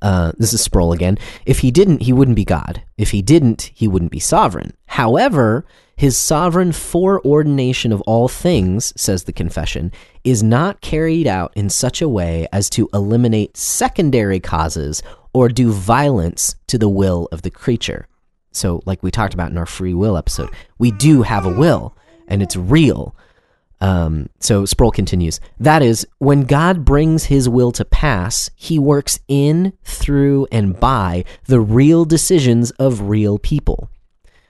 [0.00, 1.18] Uh, this is Sproul again.
[1.44, 2.82] If he didn't, he wouldn't be God.
[2.96, 4.74] If he didn't, he wouldn't be sovereign.
[4.86, 5.66] However,
[5.98, 9.90] his sovereign foreordination of all things, says the confession,
[10.22, 15.72] is not carried out in such a way as to eliminate secondary causes or do
[15.72, 18.06] violence to the will of the creature.
[18.52, 21.96] So, like we talked about in our free will episode, we do have a will,
[22.28, 23.16] and it's real.
[23.80, 25.40] Um, so Sproul continues.
[25.58, 31.24] That is, when God brings his will to pass, he works in, through, and by
[31.46, 33.90] the real decisions of real people.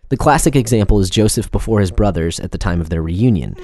[0.08, 3.56] The classic example is Joseph before his brothers at the time of their reunion.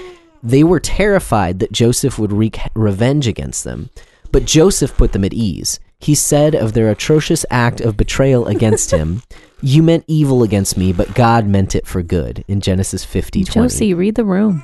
[0.42, 3.90] They were terrified that Joseph would wreak revenge against them,
[4.30, 5.80] but Joseph put them at ease.
[5.98, 9.22] He said of their atrocious act of betrayal against him,
[9.64, 12.44] You meant evil against me, but God meant it for good.
[12.48, 13.66] In Genesis 50 20.
[13.66, 14.62] Josie, read the room.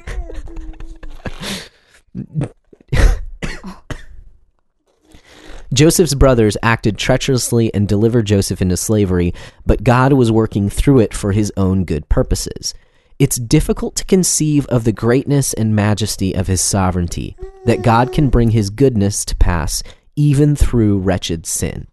[5.73, 9.33] Joseph's brothers acted treacherously and delivered Joseph into slavery,
[9.65, 12.75] but God was working through it for his own good purposes.
[13.21, 18.31] It's difficult to conceive of the greatness and majesty of his sovereignty, that God can
[18.31, 19.83] bring his goodness to pass
[20.17, 21.87] even through wretched sin.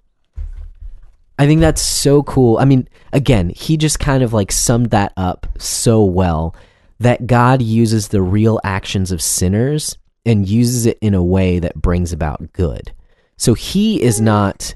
[1.37, 2.57] I think that's so cool.
[2.57, 6.55] I mean, again, he just kind of like summed that up so well
[6.99, 11.79] that God uses the real actions of sinners and uses it in a way that
[11.79, 12.91] brings about good.
[13.37, 14.75] So he is not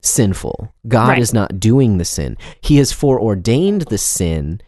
[0.00, 0.72] sinful.
[0.86, 1.18] God right.
[1.18, 2.36] is not doing the sin.
[2.60, 4.60] He has foreordained the sin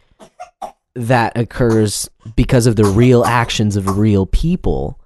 [0.95, 4.99] that occurs because of the real actions of real people.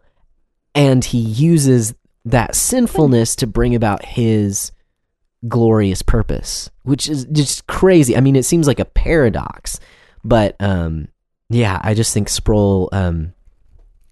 [0.73, 1.93] And he uses
[2.25, 4.71] that sinfulness to bring about his
[5.47, 8.15] glorious purpose, which is just crazy.
[8.15, 9.79] I mean, it seems like a paradox,
[10.23, 11.09] but um,
[11.49, 13.33] yeah, I just think Sproul um,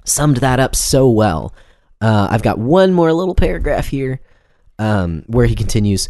[0.05, 1.53] summed that up so well.
[2.01, 4.19] Uh, I've got one more little paragraph here
[4.79, 6.09] um, where he continues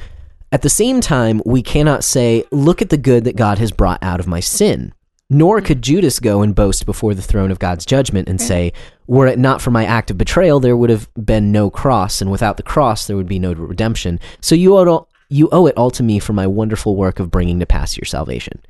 [0.51, 4.01] At the same time, we cannot say, Look at the good that God has brought
[4.01, 4.93] out of my sin.
[5.29, 8.73] Nor could Judas go and boast before the throne of God's judgment and say,
[9.07, 12.31] Were it not for my act of betrayal, there would have been no cross, and
[12.31, 14.19] without the cross, there would be no redemption.
[14.41, 17.31] So you owe all, you owe it all to me for my wonderful work of
[17.31, 18.61] bringing to pass your salvation.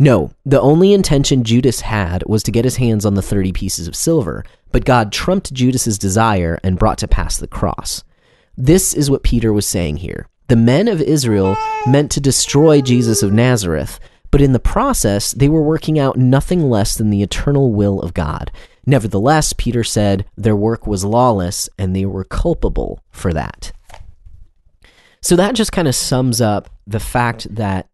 [0.00, 3.86] No, the only intention Judas had was to get his hands on the 30 pieces
[3.86, 8.04] of silver, but God trumped Judas's desire and brought to pass the cross.
[8.56, 10.28] This is what Peter was saying here.
[10.48, 11.56] The men of Israel
[11.86, 16.68] meant to destroy Jesus of Nazareth, but in the process, they were working out nothing
[16.68, 18.50] less than the eternal will of God.
[18.86, 23.72] Nevertheless, Peter said their work was lawless and they were culpable for that.
[25.20, 27.88] So that just kind of sums up the fact that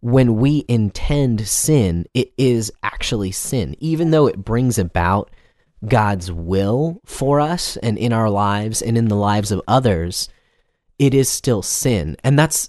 [0.00, 5.30] when we intend sin, it is actually sin, even though it brings about
[5.86, 10.28] God's will for us and in our lives and in the lives of others,
[10.98, 12.16] it is still sin.
[12.24, 12.68] And that's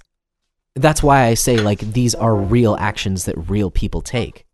[0.75, 4.45] that's why I say like these are real actions that real people take.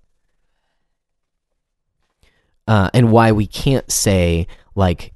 [2.68, 5.14] uh, and why we can't say like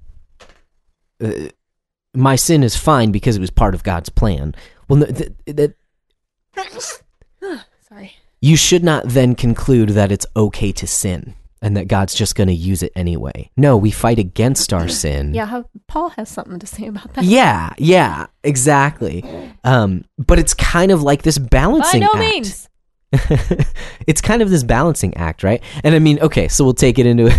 [1.24, 1.32] uh,
[2.14, 4.56] my sin is fine because it was part of God's plan.
[4.90, 5.76] Well, no, th- that
[7.90, 8.14] Sorry.
[8.42, 12.48] you should not then conclude that it's okay to sin and that God's just going
[12.48, 13.50] to use it anyway.
[13.58, 15.34] No, we fight against our sin.
[15.34, 17.24] Yeah, how, Paul has something to say about that.
[17.24, 19.26] Yeah, yeah, exactly.
[19.64, 22.20] Um, but it's kind of like this By balancing no act.
[22.20, 22.70] means.
[24.06, 25.64] it's kind of this balancing act, right?
[25.84, 27.36] And I mean, okay, so we'll take it into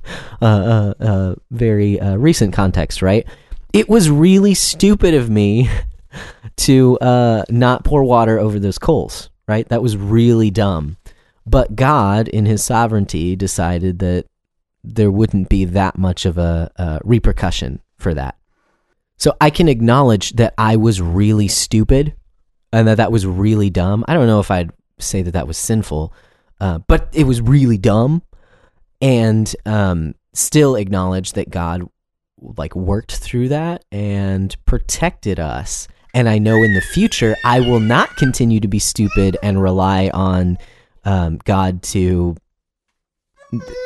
[0.42, 3.26] a, a, a very uh, recent context, right?
[3.72, 5.70] It was really stupid of me
[6.56, 9.66] to uh, not pour water over those coals, right?
[9.70, 10.98] That was really dumb.
[11.46, 14.26] But God, in His sovereignty, decided that
[14.82, 18.36] there wouldn't be that much of a, a repercussion for that.
[19.16, 22.14] So I can acknowledge that I was really stupid
[22.72, 24.04] and that that was really dumb.
[24.08, 26.14] I don't know if I'd say that that was sinful,
[26.60, 28.22] uh, but it was really dumb,
[29.00, 31.82] and um, still acknowledge that God
[32.40, 35.88] like worked through that and protected us.
[36.14, 40.10] And I know in the future I will not continue to be stupid and rely
[40.12, 40.58] on
[41.10, 42.36] um, God to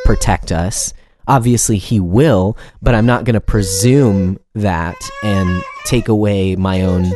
[0.05, 0.93] protect us.
[1.27, 7.11] Obviously, He will, but I'm not going to presume that and take away my own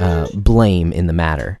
[0.00, 1.60] uh, blame in the matter.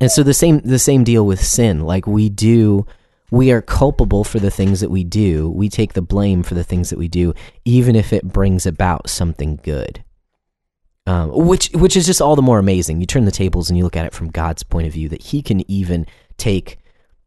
[0.00, 1.80] And so the same the same deal with sin.
[1.80, 2.86] Like we do,
[3.32, 5.50] we are culpable for the things that we do.
[5.50, 9.10] We take the blame for the things that we do, even if it brings about
[9.10, 10.04] something good.
[11.04, 13.00] Um, which which is just all the more amazing.
[13.00, 15.22] You turn the tables and you look at it from God's point of view that
[15.22, 16.78] He can even take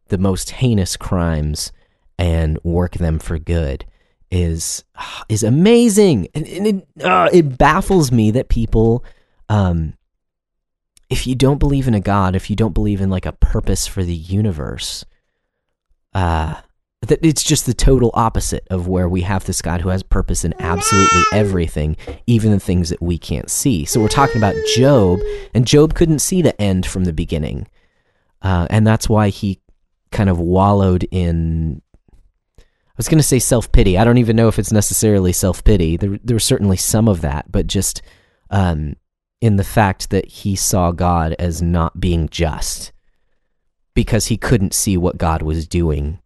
[0.08, 1.72] the most heinous crimes
[2.18, 3.84] and work them for good
[4.30, 4.84] is
[5.28, 9.04] is amazing, and, and it uh, it baffles me that people,
[9.48, 9.94] um,
[11.10, 13.86] if you don't believe in a God, if you don't believe in like a purpose
[13.86, 15.04] for the universe,
[16.14, 16.60] uh,
[17.02, 20.44] that it's just the total opposite of where we have this God who has purpose
[20.44, 23.84] in absolutely everything, even the things that we can't see.
[23.84, 25.20] So we're talking about Job,
[25.54, 27.68] and Job couldn't see the end from the beginning,
[28.42, 29.60] uh, and that's why he
[30.10, 31.82] kind of wallowed in.
[32.58, 32.62] I
[32.96, 33.98] was going to say self pity.
[33.98, 35.96] I don't even know if it's necessarily self pity.
[35.96, 38.00] There, there was certainly some of that, but just
[38.50, 38.96] um,
[39.40, 42.92] in the fact that he saw God as not being just
[43.94, 46.20] because he couldn't see what God was doing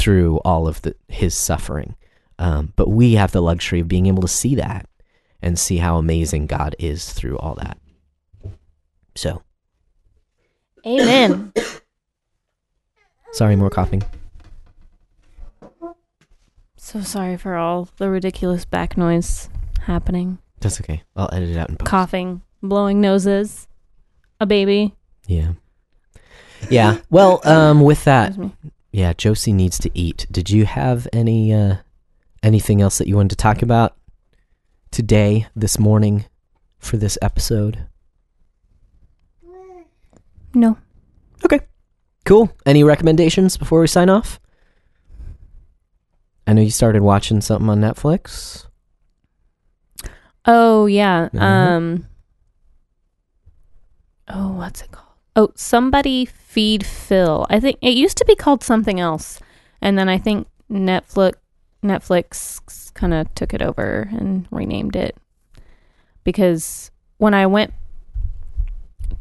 [0.00, 1.94] through all of the, his suffering.
[2.38, 4.86] Um, but we have the luxury of being able to see that
[5.42, 7.78] and see how amazing God is through all that.
[9.14, 9.42] So,
[10.86, 11.52] Amen.
[13.32, 14.02] sorry, more coughing.
[16.76, 19.50] so sorry for all the ridiculous back noise
[19.82, 20.38] happening.
[20.60, 21.02] That's okay.
[21.14, 21.90] I'll edit it out in post.
[21.90, 23.68] Coughing, blowing noses,
[24.40, 24.94] a baby.
[25.26, 25.52] Yeah.
[26.70, 26.98] Yeah.
[27.10, 28.70] Well, um, with that, Excuse me.
[28.92, 30.26] Yeah, Josie needs to eat.
[30.30, 31.76] Did you have any uh,
[32.42, 33.96] anything else that you wanted to talk about
[34.90, 36.24] today, this morning,
[36.78, 37.86] for this episode?
[40.52, 40.76] No.
[41.44, 41.60] Okay.
[42.24, 42.50] Cool.
[42.66, 44.40] Any recommendations before we sign off?
[46.46, 48.66] I know you started watching something on Netflix.
[50.46, 51.28] Oh yeah.
[51.32, 51.40] Mhm.
[51.40, 52.06] Um.
[54.26, 55.06] Oh, what's it called?
[55.36, 57.46] Oh, somebody feed Phil.
[57.48, 59.38] I think it used to be called something else,
[59.80, 61.34] and then I think Netflix
[61.82, 65.16] Netflix kind of took it over and renamed it
[66.24, 67.72] because when I went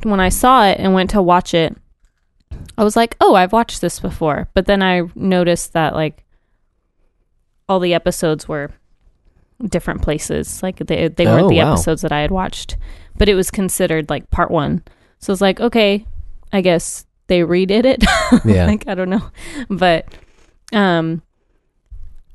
[0.03, 1.75] when I saw it and went to watch it,
[2.77, 6.23] I was like, "Oh, I've watched this before." But then I noticed that like
[7.67, 8.71] all the episodes were
[9.63, 10.61] different places.
[10.63, 11.73] Like they they weren't Oh, the wow.
[11.73, 12.77] episodes that I had watched,
[13.17, 14.83] but it was considered like part 1.
[15.19, 16.05] So it's like, okay,
[16.51, 18.03] I guess they redid it.
[18.45, 18.65] Yeah.
[18.67, 19.29] like I don't know.
[19.69, 20.05] But
[20.73, 21.21] um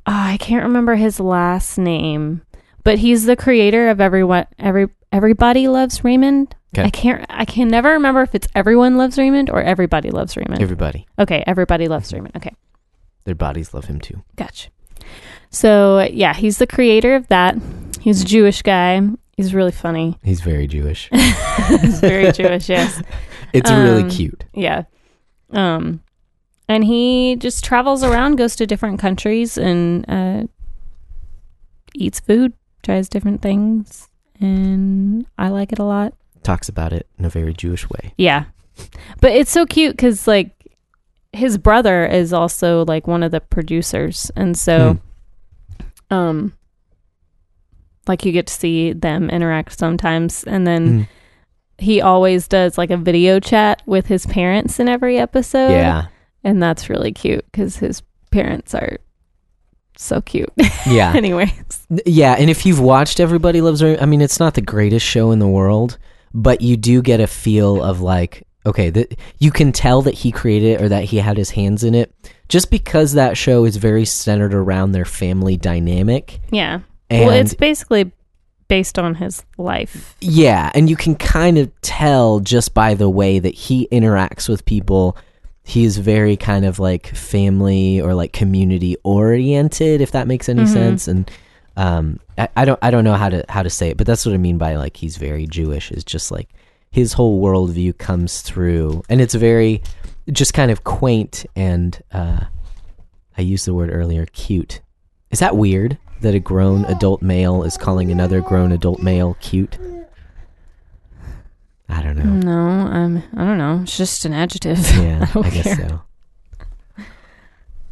[0.06, 2.42] ah, I can't remember his last name,
[2.82, 6.54] but he's the creator of everyone every everybody loves Raymond.
[6.76, 6.86] Okay.
[6.86, 10.60] I can't I can never remember if it's everyone loves Raymond or everybody loves Raymond.
[10.60, 12.34] Everybody, okay, everybody loves Raymond.
[12.36, 12.54] Okay.
[13.24, 14.22] their bodies love him too.
[14.36, 14.70] Gotcha.
[15.50, 17.56] So yeah, he's the creator of that.
[18.00, 19.00] He's a Jewish guy.
[19.36, 20.18] He's really funny.
[20.22, 21.08] He's very Jewish.
[21.12, 23.02] He's very Jewish, yes.
[23.52, 24.44] It's really Um, cute.
[24.52, 24.82] Yeah.
[25.52, 26.00] Um
[26.68, 30.44] and he just travels around, goes to different countries and uh
[31.94, 34.08] eats food, tries different things,
[34.40, 36.14] and I like it a lot.
[36.42, 38.12] Talks about it in a very Jewish way.
[38.18, 38.46] Yeah.
[39.20, 40.50] But it's so cute cuz like
[41.32, 44.98] his brother is also like one of the producers and so
[46.10, 46.52] um
[48.08, 51.08] like you get to see them interact sometimes and then Mm.
[51.78, 56.06] he always does like a video chat with his parents in every episode yeah.
[56.42, 58.98] and that's really cute because his parents are
[59.96, 60.50] so cute.
[60.86, 61.12] Yeah.
[61.16, 65.06] Anyways, Yeah, and if you've watched Everybody Loves Raymond, I mean, it's not the greatest
[65.06, 65.98] show in the world,
[66.34, 70.32] but you do get a feel of like, okay, that you can tell that he
[70.32, 72.12] created it or that he had his hands in it,
[72.48, 76.40] just because that show is very centered around their family dynamic.
[76.50, 76.80] yeah.
[77.10, 78.12] And well, it's basically
[78.68, 80.16] based on his life.
[80.20, 84.64] yeah, and you can kind of tell just by the way that he interacts with
[84.64, 85.16] people.
[85.62, 90.68] He's very kind of like family or like community oriented, if that makes any Mhm.
[90.68, 91.08] sense.
[91.08, 91.30] And
[91.76, 94.24] um, I, I don't I don't know how to how to say it, but that's
[94.26, 95.90] what I mean by like he's very Jewish.
[95.90, 96.48] Is just like
[96.90, 99.82] his whole worldview comes through, and it's very
[100.32, 102.40] just kind of quaint and uh,
[103.36, 104.80] I used the word earlier, cute.
[105.30, 109.78] Is that weird that a grown adult male is calling another grown adult male cute?
[111.88, 112.24] I don't know.
[112.24, 112.58] No,
[112.90, 113.18] I'm.
[113.36, 113.80] I don't know.
[113.82, 114.78] It's just an adjective.
[114.96, 116.02] Yeah, I I guess so.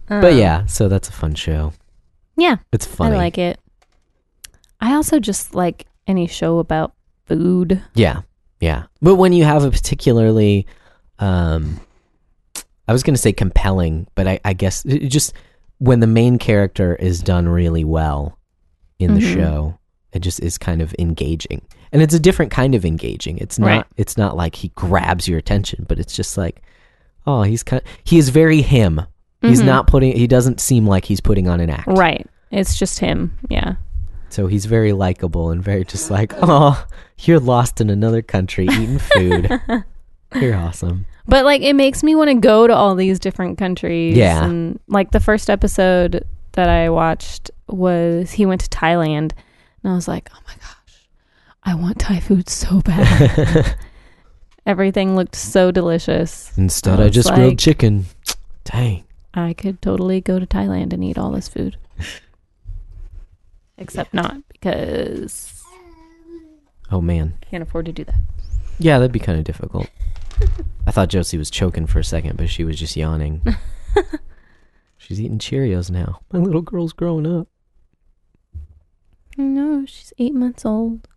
[0.09, 1.73] Um, But yeah, so that's a fun show.
[2.37, 3.15] yeah, It's funny.
[3.15, 3.59] I like it.
[4.81, 6.93] I also just like any show about
[7.27, 7.81] food.
[7.95, 8.23] Yeah,
[8.61, 8.85] yeah.
[9.01, 10.67] But when you have a particularly,
[11.21, 11.81] um,
[12.89, 15.35] I was going to say compelling, but I, I guess just
[15.83, 18.39] when the main character is done really well
[19.01, 19.35] in the Mhm.
[19.35, 19.79] show,
[20.13, 21.61] it just is kind of engaging,
[21.93, 23.39] and it's a different kind of engaging.
[23.39, 23.67] It's not.
[23.67, 23.85] Right.
[23.97, 26.63] It's not like he grabs your attention, but it's just like,
[27.27, 27.83] oh, he's kind.
[28.05, 29.01] He is very him.
[29.41, 29.67] He's Mhm.
[29.67, 30.17] not putting.
[30.17, 31.89] He doesn't seem like he's putting on an act.
[31.89, 32.27] Right.
[32.53, 33.33] It's just him.
[33.49, 33.75] Yeah.
[34.29, 36.87] So he's very likable and very just like, oh,
[37.19, 39.51] you're lost in another country eating food.
[40.41, 41.07] you're awesome.
[41.27, 44.17] But like it makes me want to go to all these different countries.
[44.17, 44.45] Yeah.
[44.45, 49.33] And like the first episode that I watched was he went to Thailand
[49.83, 51.09] and I was like, "Oh my gosh.
[51.63, 53.77] I want Thai food so bad."
[54.67, 56.57] Everything looked so delicious.
[56.57, 58.07] Instead, I I just grilled chicken.
[58.65, 59.05] Dang.
[59.35, 61.77] I could totally go to Thailand and eat all this food.
[63.79, 65.63] Except not because
[66.93, 67.35] Oh man.
[67.51, 68.15] Can't afford to do that.
[68.79, 69.89] Yeah, that'd be kind of difficult.
[70.87, 73.43] I thought Josie was choking for a second, but she was just yawning.
[74.99, 76.21] She's eating Cheerios now.
[76.33, 77.49] My little girl's growing up.
[79.37, 81.09] No, she's eight months old.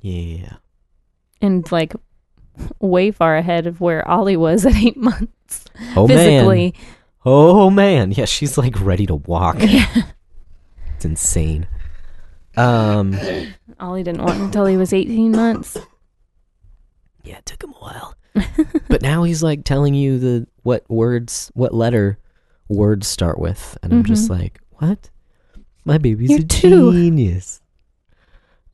[0.00, 0.56] Yeah.
[1.40, 1.94] And like
[2.80, 5.64] way far ahead of where Ollie was at eight months.
[5.96, 6.74] Oh physically.
[6.76, 6.82] man.
[7.24, 8.12] Oh man.
[8.12, 9.56] Yeah, she's like ready to walk.
[9.60, 10.02] Yeah.
[10.96, 11.66] It's insane.
[12.56, 13.18] Um.
[13.80, 15.78] Ollie didn't want until he was 18 months.
[17.24, 18.14] Yeah, it took him a while.
[18.88, 22.18] but now he's like telling you the what words, what letter
[22.68, 24.38] words start with, and I'm just Mhm.
[24.40, 25.10] like, what?
[25.84, 26.92] My baby's You're a two.
[26.92, 27.60] genius.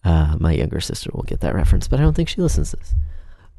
[0.05, 2.77] Uh, my younger sister will get that reference, but I don't think she listens to
[2.77, 2.95] this.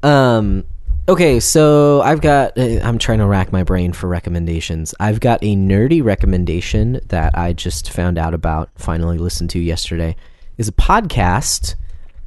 [0.02, 0.64] Um.
[1.08, 2.56] Okay, so I've got.
[2.56, 4.94] uh, I'm trying to rack my brain for recommendations.
[5.00, 8.70] I've got a nerdy recommendation that I just found out about.
[8.76, 10.14] Finally, listened to yesterday.
[10.56, 11.74] Is a podcast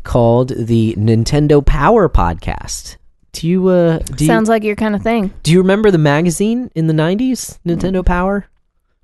[0.03, 2.97] called the Nintendo Power Podcast.
[3.31, 5.33] Do you uh do you, Sounds like your kind of thing.
[5.43, 8.47] do you remember the magazine in the 90s, Nintendo Power?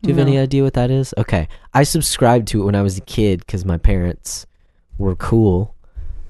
[0.02, 1.14] Do you have any idea what that is?
[1.18, 1.48] Okay.
[1.74, 4.46] I subscribed to it when I was a kid cuz my parents
[4.98, 5.74] were cool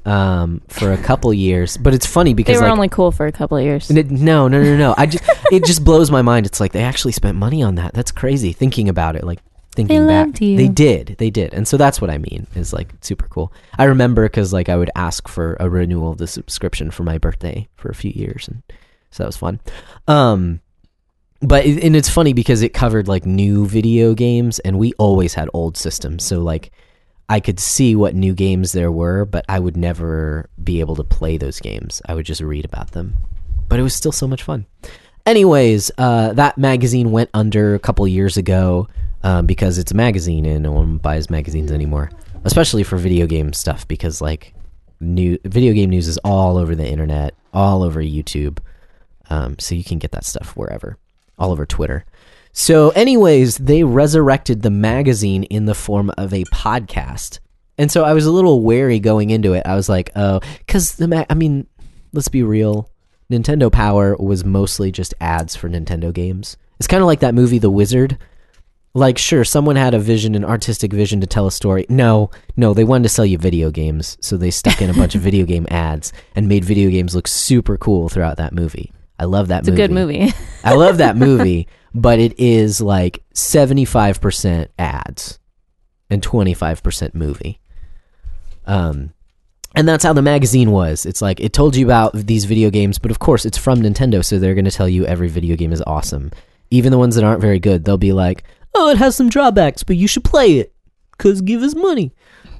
[0.05, 3.11] um for a couple years, but it's funny because They because were like only cool
[3.11, 3.91] for a couple of years.
[3.91, 4.95] it- no, no, no, no.
[4.97, 6.45] I just it just blows my mind.
[6.45, 7.93] It's like they actually spent money on that.
[7.93, 9.23] That's crazy thinking about it.
[9.25, 9.39] Like
[9.71, 10.57] thinking back, loved you.
[10.57, 12.47] they did, they did, and so that's what I mean.
[12.55, 13.53] Is like super cool.
[13.77, 17.17] I remember because like I would ask for a renewal of the subscription for my
[17.17, 18.63] birthday for a few years, and
[19.11, 19.59] so that was fun.
[20.07, 20.61] Um,
[21.41, 25.33] but it, and it's funny because it covered like new video games, and we always
[25.33, 26.23] had old systems.
[26.23, 26.71] So like
[27.29, 31.03] I could see what new games there were, but I would never be able to
[31.03, 32.01] play those games.
[32.07, 33.15] I would just read about them.
[33.67, 34.65] But it was still so much fun.
[35.27, 38.87] Anyways, uh, that magazine went under a couple years ago
[39.23, 42.11] um, because it's a magazine and no one buys magazines anymore,
[42.43, 44.53] especially for video game stuff because like
[44.99, 48.59] new video game news is all over the internet, all over YouTube.
[49.29, 50.97] Um, so you can get that stuff wherever,
[51.37, 52.05] all over Twitter.
[52.51, 57.39] So, anyways, they resurrected the magazine in the form of a podcast.
[57.77, 59.63] And so I was a little wary going into it.
[59.65, 61.67] I was like, oh, because the, ma- I mean,
[62.11, 62.89] let's be real.
[63.31, 66.57] Nintendo Power was mostly just ads for Nintendo games.
[66.79, 68.17] It's kind of like that movie, The Wizard.
[68.93, 71.85] Like, sure, someone had a vision, an artistic vision to tell a story.
[71.89, 74.17] No, no, they wanted to sell you video games.
[74.19, 77.27] So they stuck in a bunch of video game ads and made video games look
[77.27, 78.91] super cool throughout that movie.
[79.19, 79.71] I love that movie.
[79.71, 80.33] It's a good movie.
[80.63, 85.39] I love that movie, but it is like 75% ads
[86.09, 87.59] and 25% movie.
[88.65, 89.13] Um
[89.75, 91.05] and that's how the magazine was.
[91.05, 94.25] It's like it told you about these video games, but of course it's from Nintendo,
[94.25, 96.31] so they're going to tell you every video game is awesome.
[96.71, 98.43] even the ones that aren't very good, they'll be like,
[98.75, 100.73] "Oh, it has some drawbacks, but you should play it
[101.17, 102.13] cuz give us money."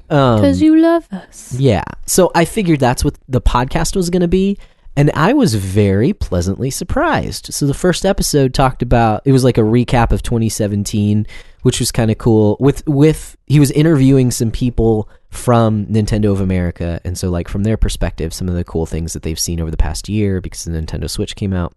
[0.09, 1.53] Um, Because you love us.
[1.57, 1.83] yeah.
[2.07, 4.57] So I figured that's what the podcast was going to be.
[4.95, 7.53] And I was very pleasantly surprised.
[7.53, 11.27] So the first episode talked about it was like a recap of 2017,
[11.61, 12.57] which was kind of cool.
[12.59, 17.63] With with he was interviewing some people from Nintendo of America, and so like from
[17.63, 20.65] their perspective, some of the cool things that they've seen over the past year because
[20.65, 21.73] the Nintendo Switch came out.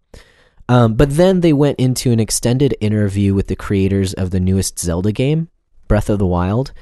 [0.69, 4.79] Um, but then they went into an extended interview with the creators of the newest
[4.79, 5.49] Zelda game,
[5.89, 6.73] Breath of the Wild,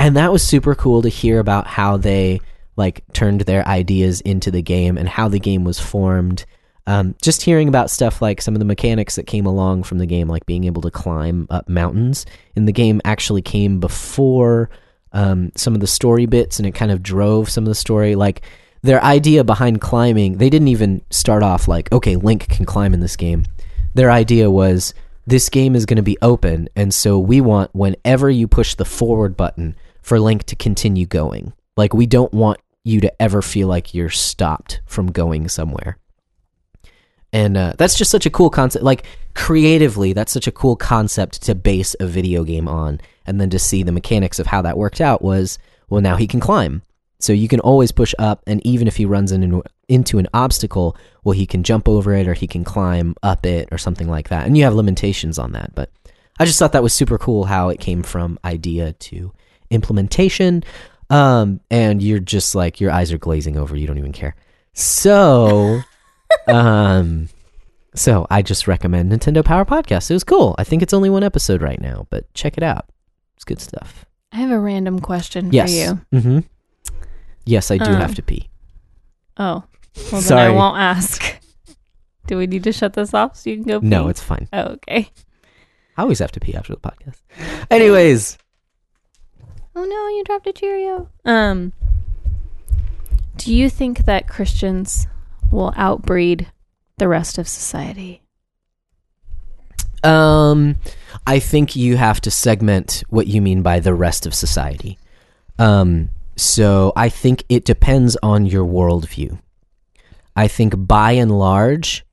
[0.00, 2.40] and that was super cool to hear about how they
[2.76, 6.44] like turned their ideas into the game and how the game was formed.
[6.86, 10.06] Um, just hearing about stuff like some of the mechanics that came along from the
[10.06, 12.26] game, like being able to climb up mountains
[12.56, 14.68] in the game, actually came before
[15.12, 18.16] um, some of the story bits, and it kind of drove some of the story.
[18.16, 18.42] Like
[18.84, 23.00] their idea behind climbing, they didn't even start off like, okay, Link can climb in
[23.00, 23.46] this game.
[23.94, 24.92] Their idea was
[25.26, 28.84] this game is going to be open, and so we want whenever you push the
[28.84, 31.54] forward button for Link to continue going.
[31.78, 35.96] Like we don't want you to ever feel like you're stopped from going somewhere.
[37.32, 38.84] And uh, that's just such a cool concept.
[38.84, 43.00] Like creatively, that's such a cool concept to base a video game on.
[43.24, 45.58] And then to see the mechanics of how that worked out was,
[45.88, 46.82] well, now he can climb.
[47.24, 50.94] So you can always push up, and even if he runs in, into an obstacle,
[51.24, 54.28] well, he can jump over it or he can climb up it or something like
[54.28, 54.46] that.
[54.46, 55.74] And you have limitations on that.
[55.74, 55.90] But
[56.38, 59.32] I just thought that was super cool how it came from idea to
[59.70, 60.64] implementation.
[61.08, 63.74] Um, and you're just like your eyes are glazing over.
[63.74, 64.36] You don't even care.
[64.74, 65.80] So,
[66.46, 67.30] um,
[67.94, 70.10] so I just recommend Nintendo Power Podcast.
[70.10, 70.54] It was cool.
[70.58, 72.84] I think it's only one episode right now, but check it out.
[73.36, 74.04] It's good stuff.
[74.30, 75.70] I have a random question Yes.
[75.70, 76.20] for you.
[76.20, 76.38] Mm-hmm.
[77.44, 78.48] Yes, I do Um, have to pee.
[79.36, 79.64] Oh,
[80.12, 81.22] well then I won't ask.
[82.26, 83.80] Do we need to shut this off so you can go?
[83.80, 83.86] Pee?
[83.86, 84.48] No, it's fine.
[84.52, 85.10] Oh, okay.
[85.96, 87.16] I always have to pee after the podcast.
[87.70, 88.38] Anyways,
[89.76, 91.10] Oh no, you dropped a Cheerio.
[91.24, 91.72] Um,
[93.36, 95.06] do you think that Christians
[95.50, 96.50] will outbreed
[96.98, 98.22] the rest of society?
[100.02, 100.76] Um,
[101.26, 104.98] I think you have to segment what you mean by the rest of society.
[105.58, 109.38] Um, so I think it depends on your worldview.
[110.36, 112.04] I think by and large,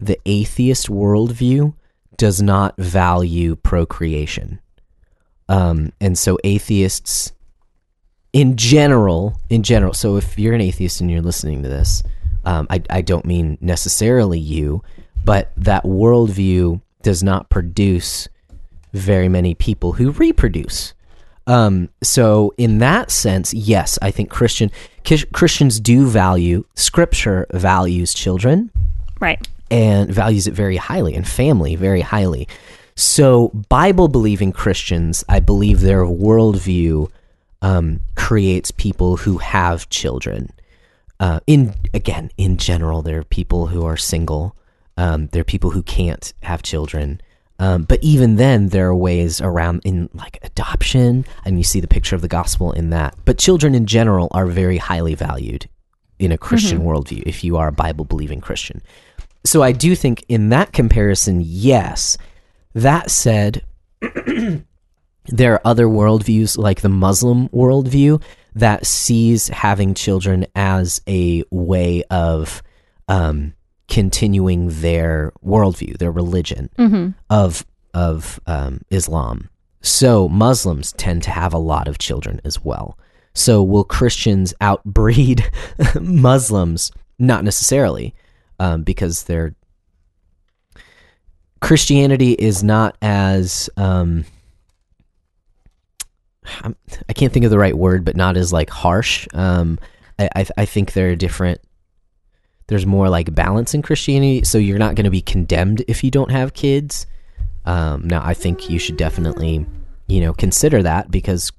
[0.00, 1.74] the atheist worldview
[2.16, 4.60] does not value procreation.
[5.48, 7.32] Um, and so atheists,
[8.32, 12.02] in general, in general, so if you're an atheist and you're listening to this,
[12.44, 14.82] um, I, I don't mean necessarily you,
[15.24, 18.28] but that worldview does not produce
[18.92, 20.94] very many people who reproduce.
[21.46, 24.70] Um, so in that sense, yes, I think Christian
[25.32, 28.70] Christians do value Scripture values children
[29.20, 29.46] Right.
[29.70, 32.48] and values it very highly, and family very highly.
[32.96, 37.10] So, Bible believing Christians, I believe their worldview
[37.60, 40.50] um, creates people who have children.
[41.20, 44.56] Uh, in again, in general, there are people who are single.
[44.96, 47.20] Um, there are people who can't have children.
[47.58, 51.88] Um, but even then, there are ways around in like adoption, and you see the
[51.88, 53.16] picture of the gospel in that.
[53.24, 55.68] But children in general are very highly valued
[56.18, 58.82] in a Christian worldview if you are a Bible believing Christian.
[59.44, 62.16] So I do think in that comparison, yes.
[62.74, 63.62] That said,
[65.26, 68.22] there are other worldviews like the Muslim worldview
[68.54, 72.62] that sees having children as a way of
[73.08, 73.54] um,
[73.94, 77.10] continuing their worldview, their religion Mm-hmm.
[77.30, 77.64] of
[77.94, 79.48] of um, Islam.
[79.82, 82.98] So Muslims tend to have a lot of children as well.
[83.34, 85.44] So will Christians outbreed
[86.00, 86.90] Muslims?
[87.18, 88.14] Not necessarily,
[88.58, 89.54] um, because they're
[91.60, 94.24] Christianity is not as um,
[96.62, 96.74] I'm,
[97.08, 99.26] I can't think of the right word, but not as like harsh.
[99.32, 99.78] Um,
[100.18, 101.60] I, I I think there are different.
[102.66, 106.10] There's more like balance in Christianity, so you're not going to be condemned if you
[106.10, 107.06] don't have kids.
[107.66, 109.66] Um, now, I think you should definitely,
[110.06, 111.52] you know, consider that because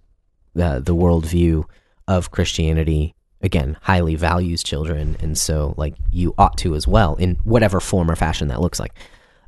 [0.60, 1.66] uh, the worldview
[2.08, 7.36] of Christianity again highly values children, and so like you ought to as well in
[7.44, 8.94] whatever form or fashion that looks like.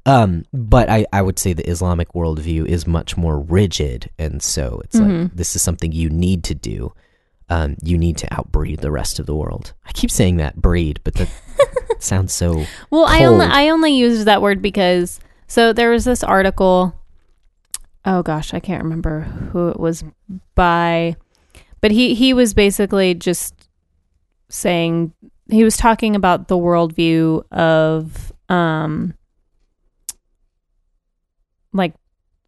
[0.05, 4.81] Um, but I, I would say the Islamic worldview is much more rigid, and so
[4.83, 6.93] it's like this is something you need to do.
[7.49, 9.73] Um, you need to outbreed the rest of the world.
[9.85, 11.29] I keep saying that breed, but that
[11.99, 12.65] sounds so.
[12.89, 16.93] Well, I only I only used that word because so there was this article.
[18.03, 20.03] Oh gosh, I can't remember who it was
[20.55, 21.15] by,
[21.79, 23.53] but he he was basically just
[24.49, 25.13] saying
[25.49, 29.13] he was talking about the worldview of um
[31.73, 31.93] like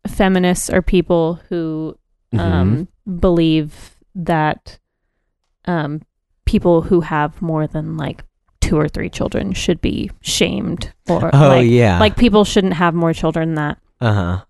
[0.07, 1.97] feminists or people who
[2.33, 2.39] Mhm.
[2.39, 2.87] um,
[3.19, 4.77] believe that
[5.69, 6.01] um,
[6.45, 8.23] people who have more than like
[8.59, 12.93] two or three children should be shamed or oh like, yeah, like people shouldn't have
[12.93, 13.77] more children than that.
[14.01, 14.45] uh huh.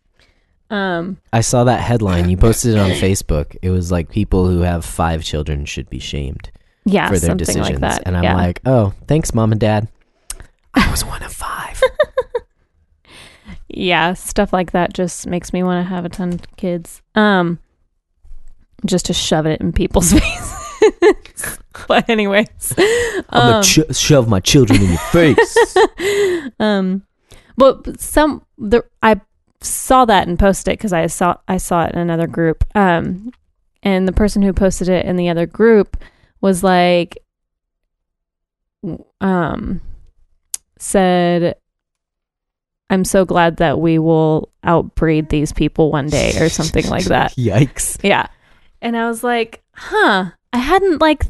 [0.72, 2.30] Um, I saw that headline.
[2.30, 3.57] You posted it on Facebook.
[3.61, 6.51] It was like people who have five children should be shamed
[6.86, 7.70] yeah, for their something decisions.
[7.70, 8.03] like that.
[8.05, 8.36] And I'm yeah.
[8.36, 9.88] like, oh, thanks, mom and dad.
[10.76, 11.82] I was one of five.
[13.67, 17.01] yeah, stuff like that just makes me want to have a ton of kids.
[17.15, 17.57] Um,
[18.86, 20.59] just to shove it in people's faces.
[21.87, 25.75] but anyways, I'm um, gonna ch- shove my children in your face.
[26.59, 27.03] um,
[27.57, 29.21] but some the I
[29.61, 32.63] saw that and posted it because I saw I saw it in another group.
[32.75, 33.31] Um,
[33.83, 35.97] and the person who posted it in the other group
[36.41, 37.17] was like,
[39.21, 39.81] um,
[40.77, 41.55] said,
[42.89, 47.31] "I'm so glad that we will outbreed these people one day" or something like that.
[47.37, 47.97] Yikes.
[48.03, 48.27] Yeah.
[48.81, 51.26] And I was like, huh, I hadn't like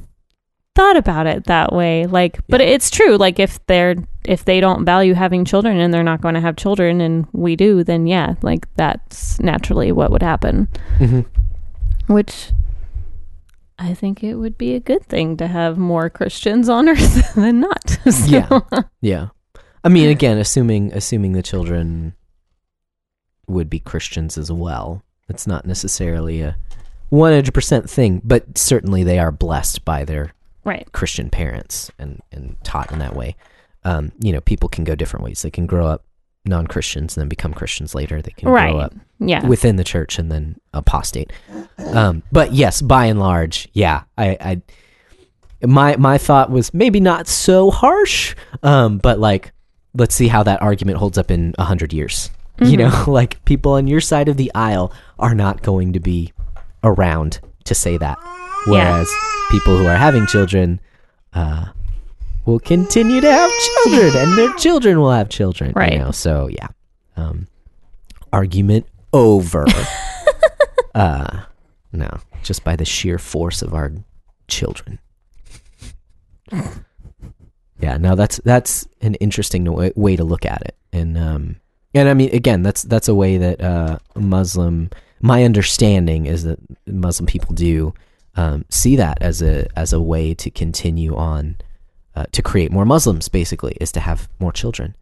[0.75, 2.05] thought about it that way.
[2.05, 3.17] Like, but it's true.
[3.17, 3.95] Like if they're
[4.25, 7.55] if they don't value having children and they're not going to have children and we
[7.55, 10.67] do, then yeah, like that's naturally what would happen.
[10.97, 11.21] hmm
[12.07, 12.51] Which
[13.77, 17.61] I think it would be a good thing to have more Christians on earth than
[17.61, 17.89] not.
[18.11, 18.59] So- Yeah.
[19.01, 19.27] Yeah.
[19.83, 22.13] I mean, again, assuming assuming the children
[23.47, 25.01] would be Christians as well.
[25.29, 26.57] It's not necessarily a
[27.11, 30.33] 100% thing, but certainly they are blessed by their
[30.65, 30.87] Right.
[30.91, 33.35] Christian parents and, and taught in that way.
[33.85, 35.41] Um, you know, people can go different ways.
[35.41, 36.03] They can grow up
[36.45, 38.21] non Christians and then become Christians later.
[38.21, 38.71] They can Right.
[38.71, 39.45] grow up Yeah.
[39.45, 41.31] within the church and then apostate.
[41.77, 44.61] Um, but yes, by and large, yeah, I, I
[45.65, 49.51] my my thought was maybe not so harsh, um, but like
[49.93, 52.29] let's see how that argument holds up in a hundred years.
[52.61, 56.31] You know, like people on your side of the aisle are not going to be
[56.83, 58.17] around to say that,
[58.67, 59.11] whereas
[59.51, 60.79] people who are having children
[61.33, 61.65] uh,
[62.45, 63.51] will continue to have
[63.83, 65.73] children, and their children will have children.
[65.75, 65.93] Right.
[65.93, 66.67] You know, so yeah,
[67.15, 67.47] um,
[68.33, 69.65] argument over.
[70.95, 71.43] uh,
[71.91, 72.09] no,
[72.43, 73.91] just by the sheer force of our
[74.47, 74.99] children.
[77.79, 81.55] yeah, no, that's that's an interesting way, way to look at it, and um,
[81.93, 84.89] and I mean, again, that's that's a way that uh, Muslim.
[85.21, 87.93] My understanding is that Muslim people do
[88.35, 91.57] um, see that as a as a way to continue on
[92.15, 93.27] uh, to create more Muslims.
[93.29, 94.95] Basically, is to have more children.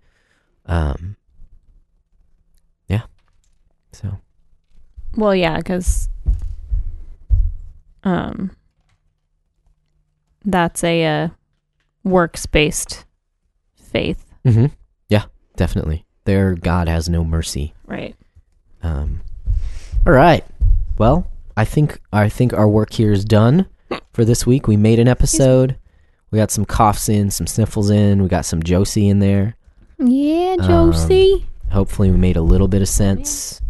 [0.65, 1.15] Um,
[2.87, 3.03] yeah.
[3.91, 4.17] So
[5.15, 6.09] Well, yeah, because
[8.03, 8.51] um,
[10.45, 11.29] that's a uh,
[12.03, 13.05] works based
[13.75, 14.67] faith, hmm
[15.09, 16.05] Yeah, definitely.
[16.25, 17.73] Their God has no mercy.
[17.85, 18.15] right?
[18.83, 19.21] Um,
[20.07, 20.45] all right.
[20.97, 21.27] Well,
[21.57, 23.67] I think I think our work here is done
[24.13, 24.65] for this week.
[24.65, 25.75] We made an episode.
[26.31, 28.23] We got some coughs in, some sniffles in.
[28.23, 29.57] We got some Josie in there.
[29.99, 31.45] Yeah, Josie.
[31.71, 33.61] Hopefully, we made a little bit of sense.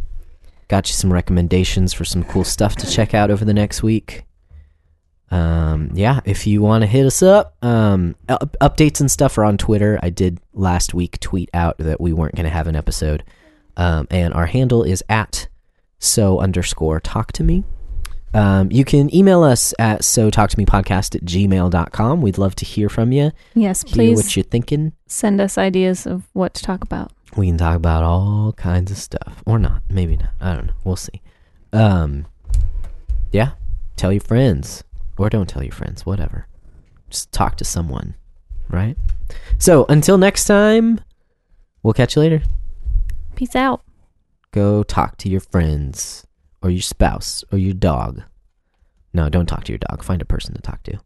[0.68, 4.24] Got you some recommendations for some cool stuff to check out over the next week.
[5.32, 9.44] Um, yeah, if you want to hit us up, um, up- updates and stuff are
[9.44, 10.00] on Twitter.
[10.04, 13.24] I did last week tweet out that we weren't going to have an episode,
[13.76, 15.48] um, and our handle is at
[16.00, 17.64] so underscore talk to me.
[18.34, 22.22] Um, you can email us at so talk to me podcast at gmail.com.
[22.22, 24.94] We'd love to hear from you, yes, hear please what you're thinking.
[25.08, 27.12] send us ideas of what to talk about.
[27.36, 30.74] we can talk about all kinds of stuff or not maybe not i don't know
[30.86, 31.22] we'll see
[31.74, 32.26] um
[33.32, 33.52] yeah
[33.96, 34.84] tell your friends
[35.18, 36.48] or don't tell your friends whatever
[37.10, 38.16] just talk to someone
[38.70, 38.98] right
[39.60, 41.00] so until next time
[41.84, 42.42] we'll catch you later
[43.36, 43.82] Peace out.
[44.52, 46.26] Go talk to your friends
[46.62, 48.24] or your spouse or your dog.
[49.14, 50.04] No don't talk to your dog.
[50.04, 51.00] Find a person to talk to.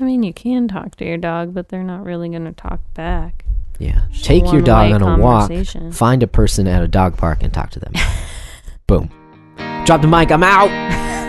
[0.00, 2.80] I mean, you can talk to your dog, but they're not really going to talk
[2.94, 3.44] back.
[3.80, 4.06] yeah.
[4.12, 5.50] Just take your dog on a walk.
[5.92, 7.92] find a person at a dog park and talk to them.
[8.86, 9.10] Boom.
[9.86, 10.30] Drop the mic.
[10.30, 10.68] I'm out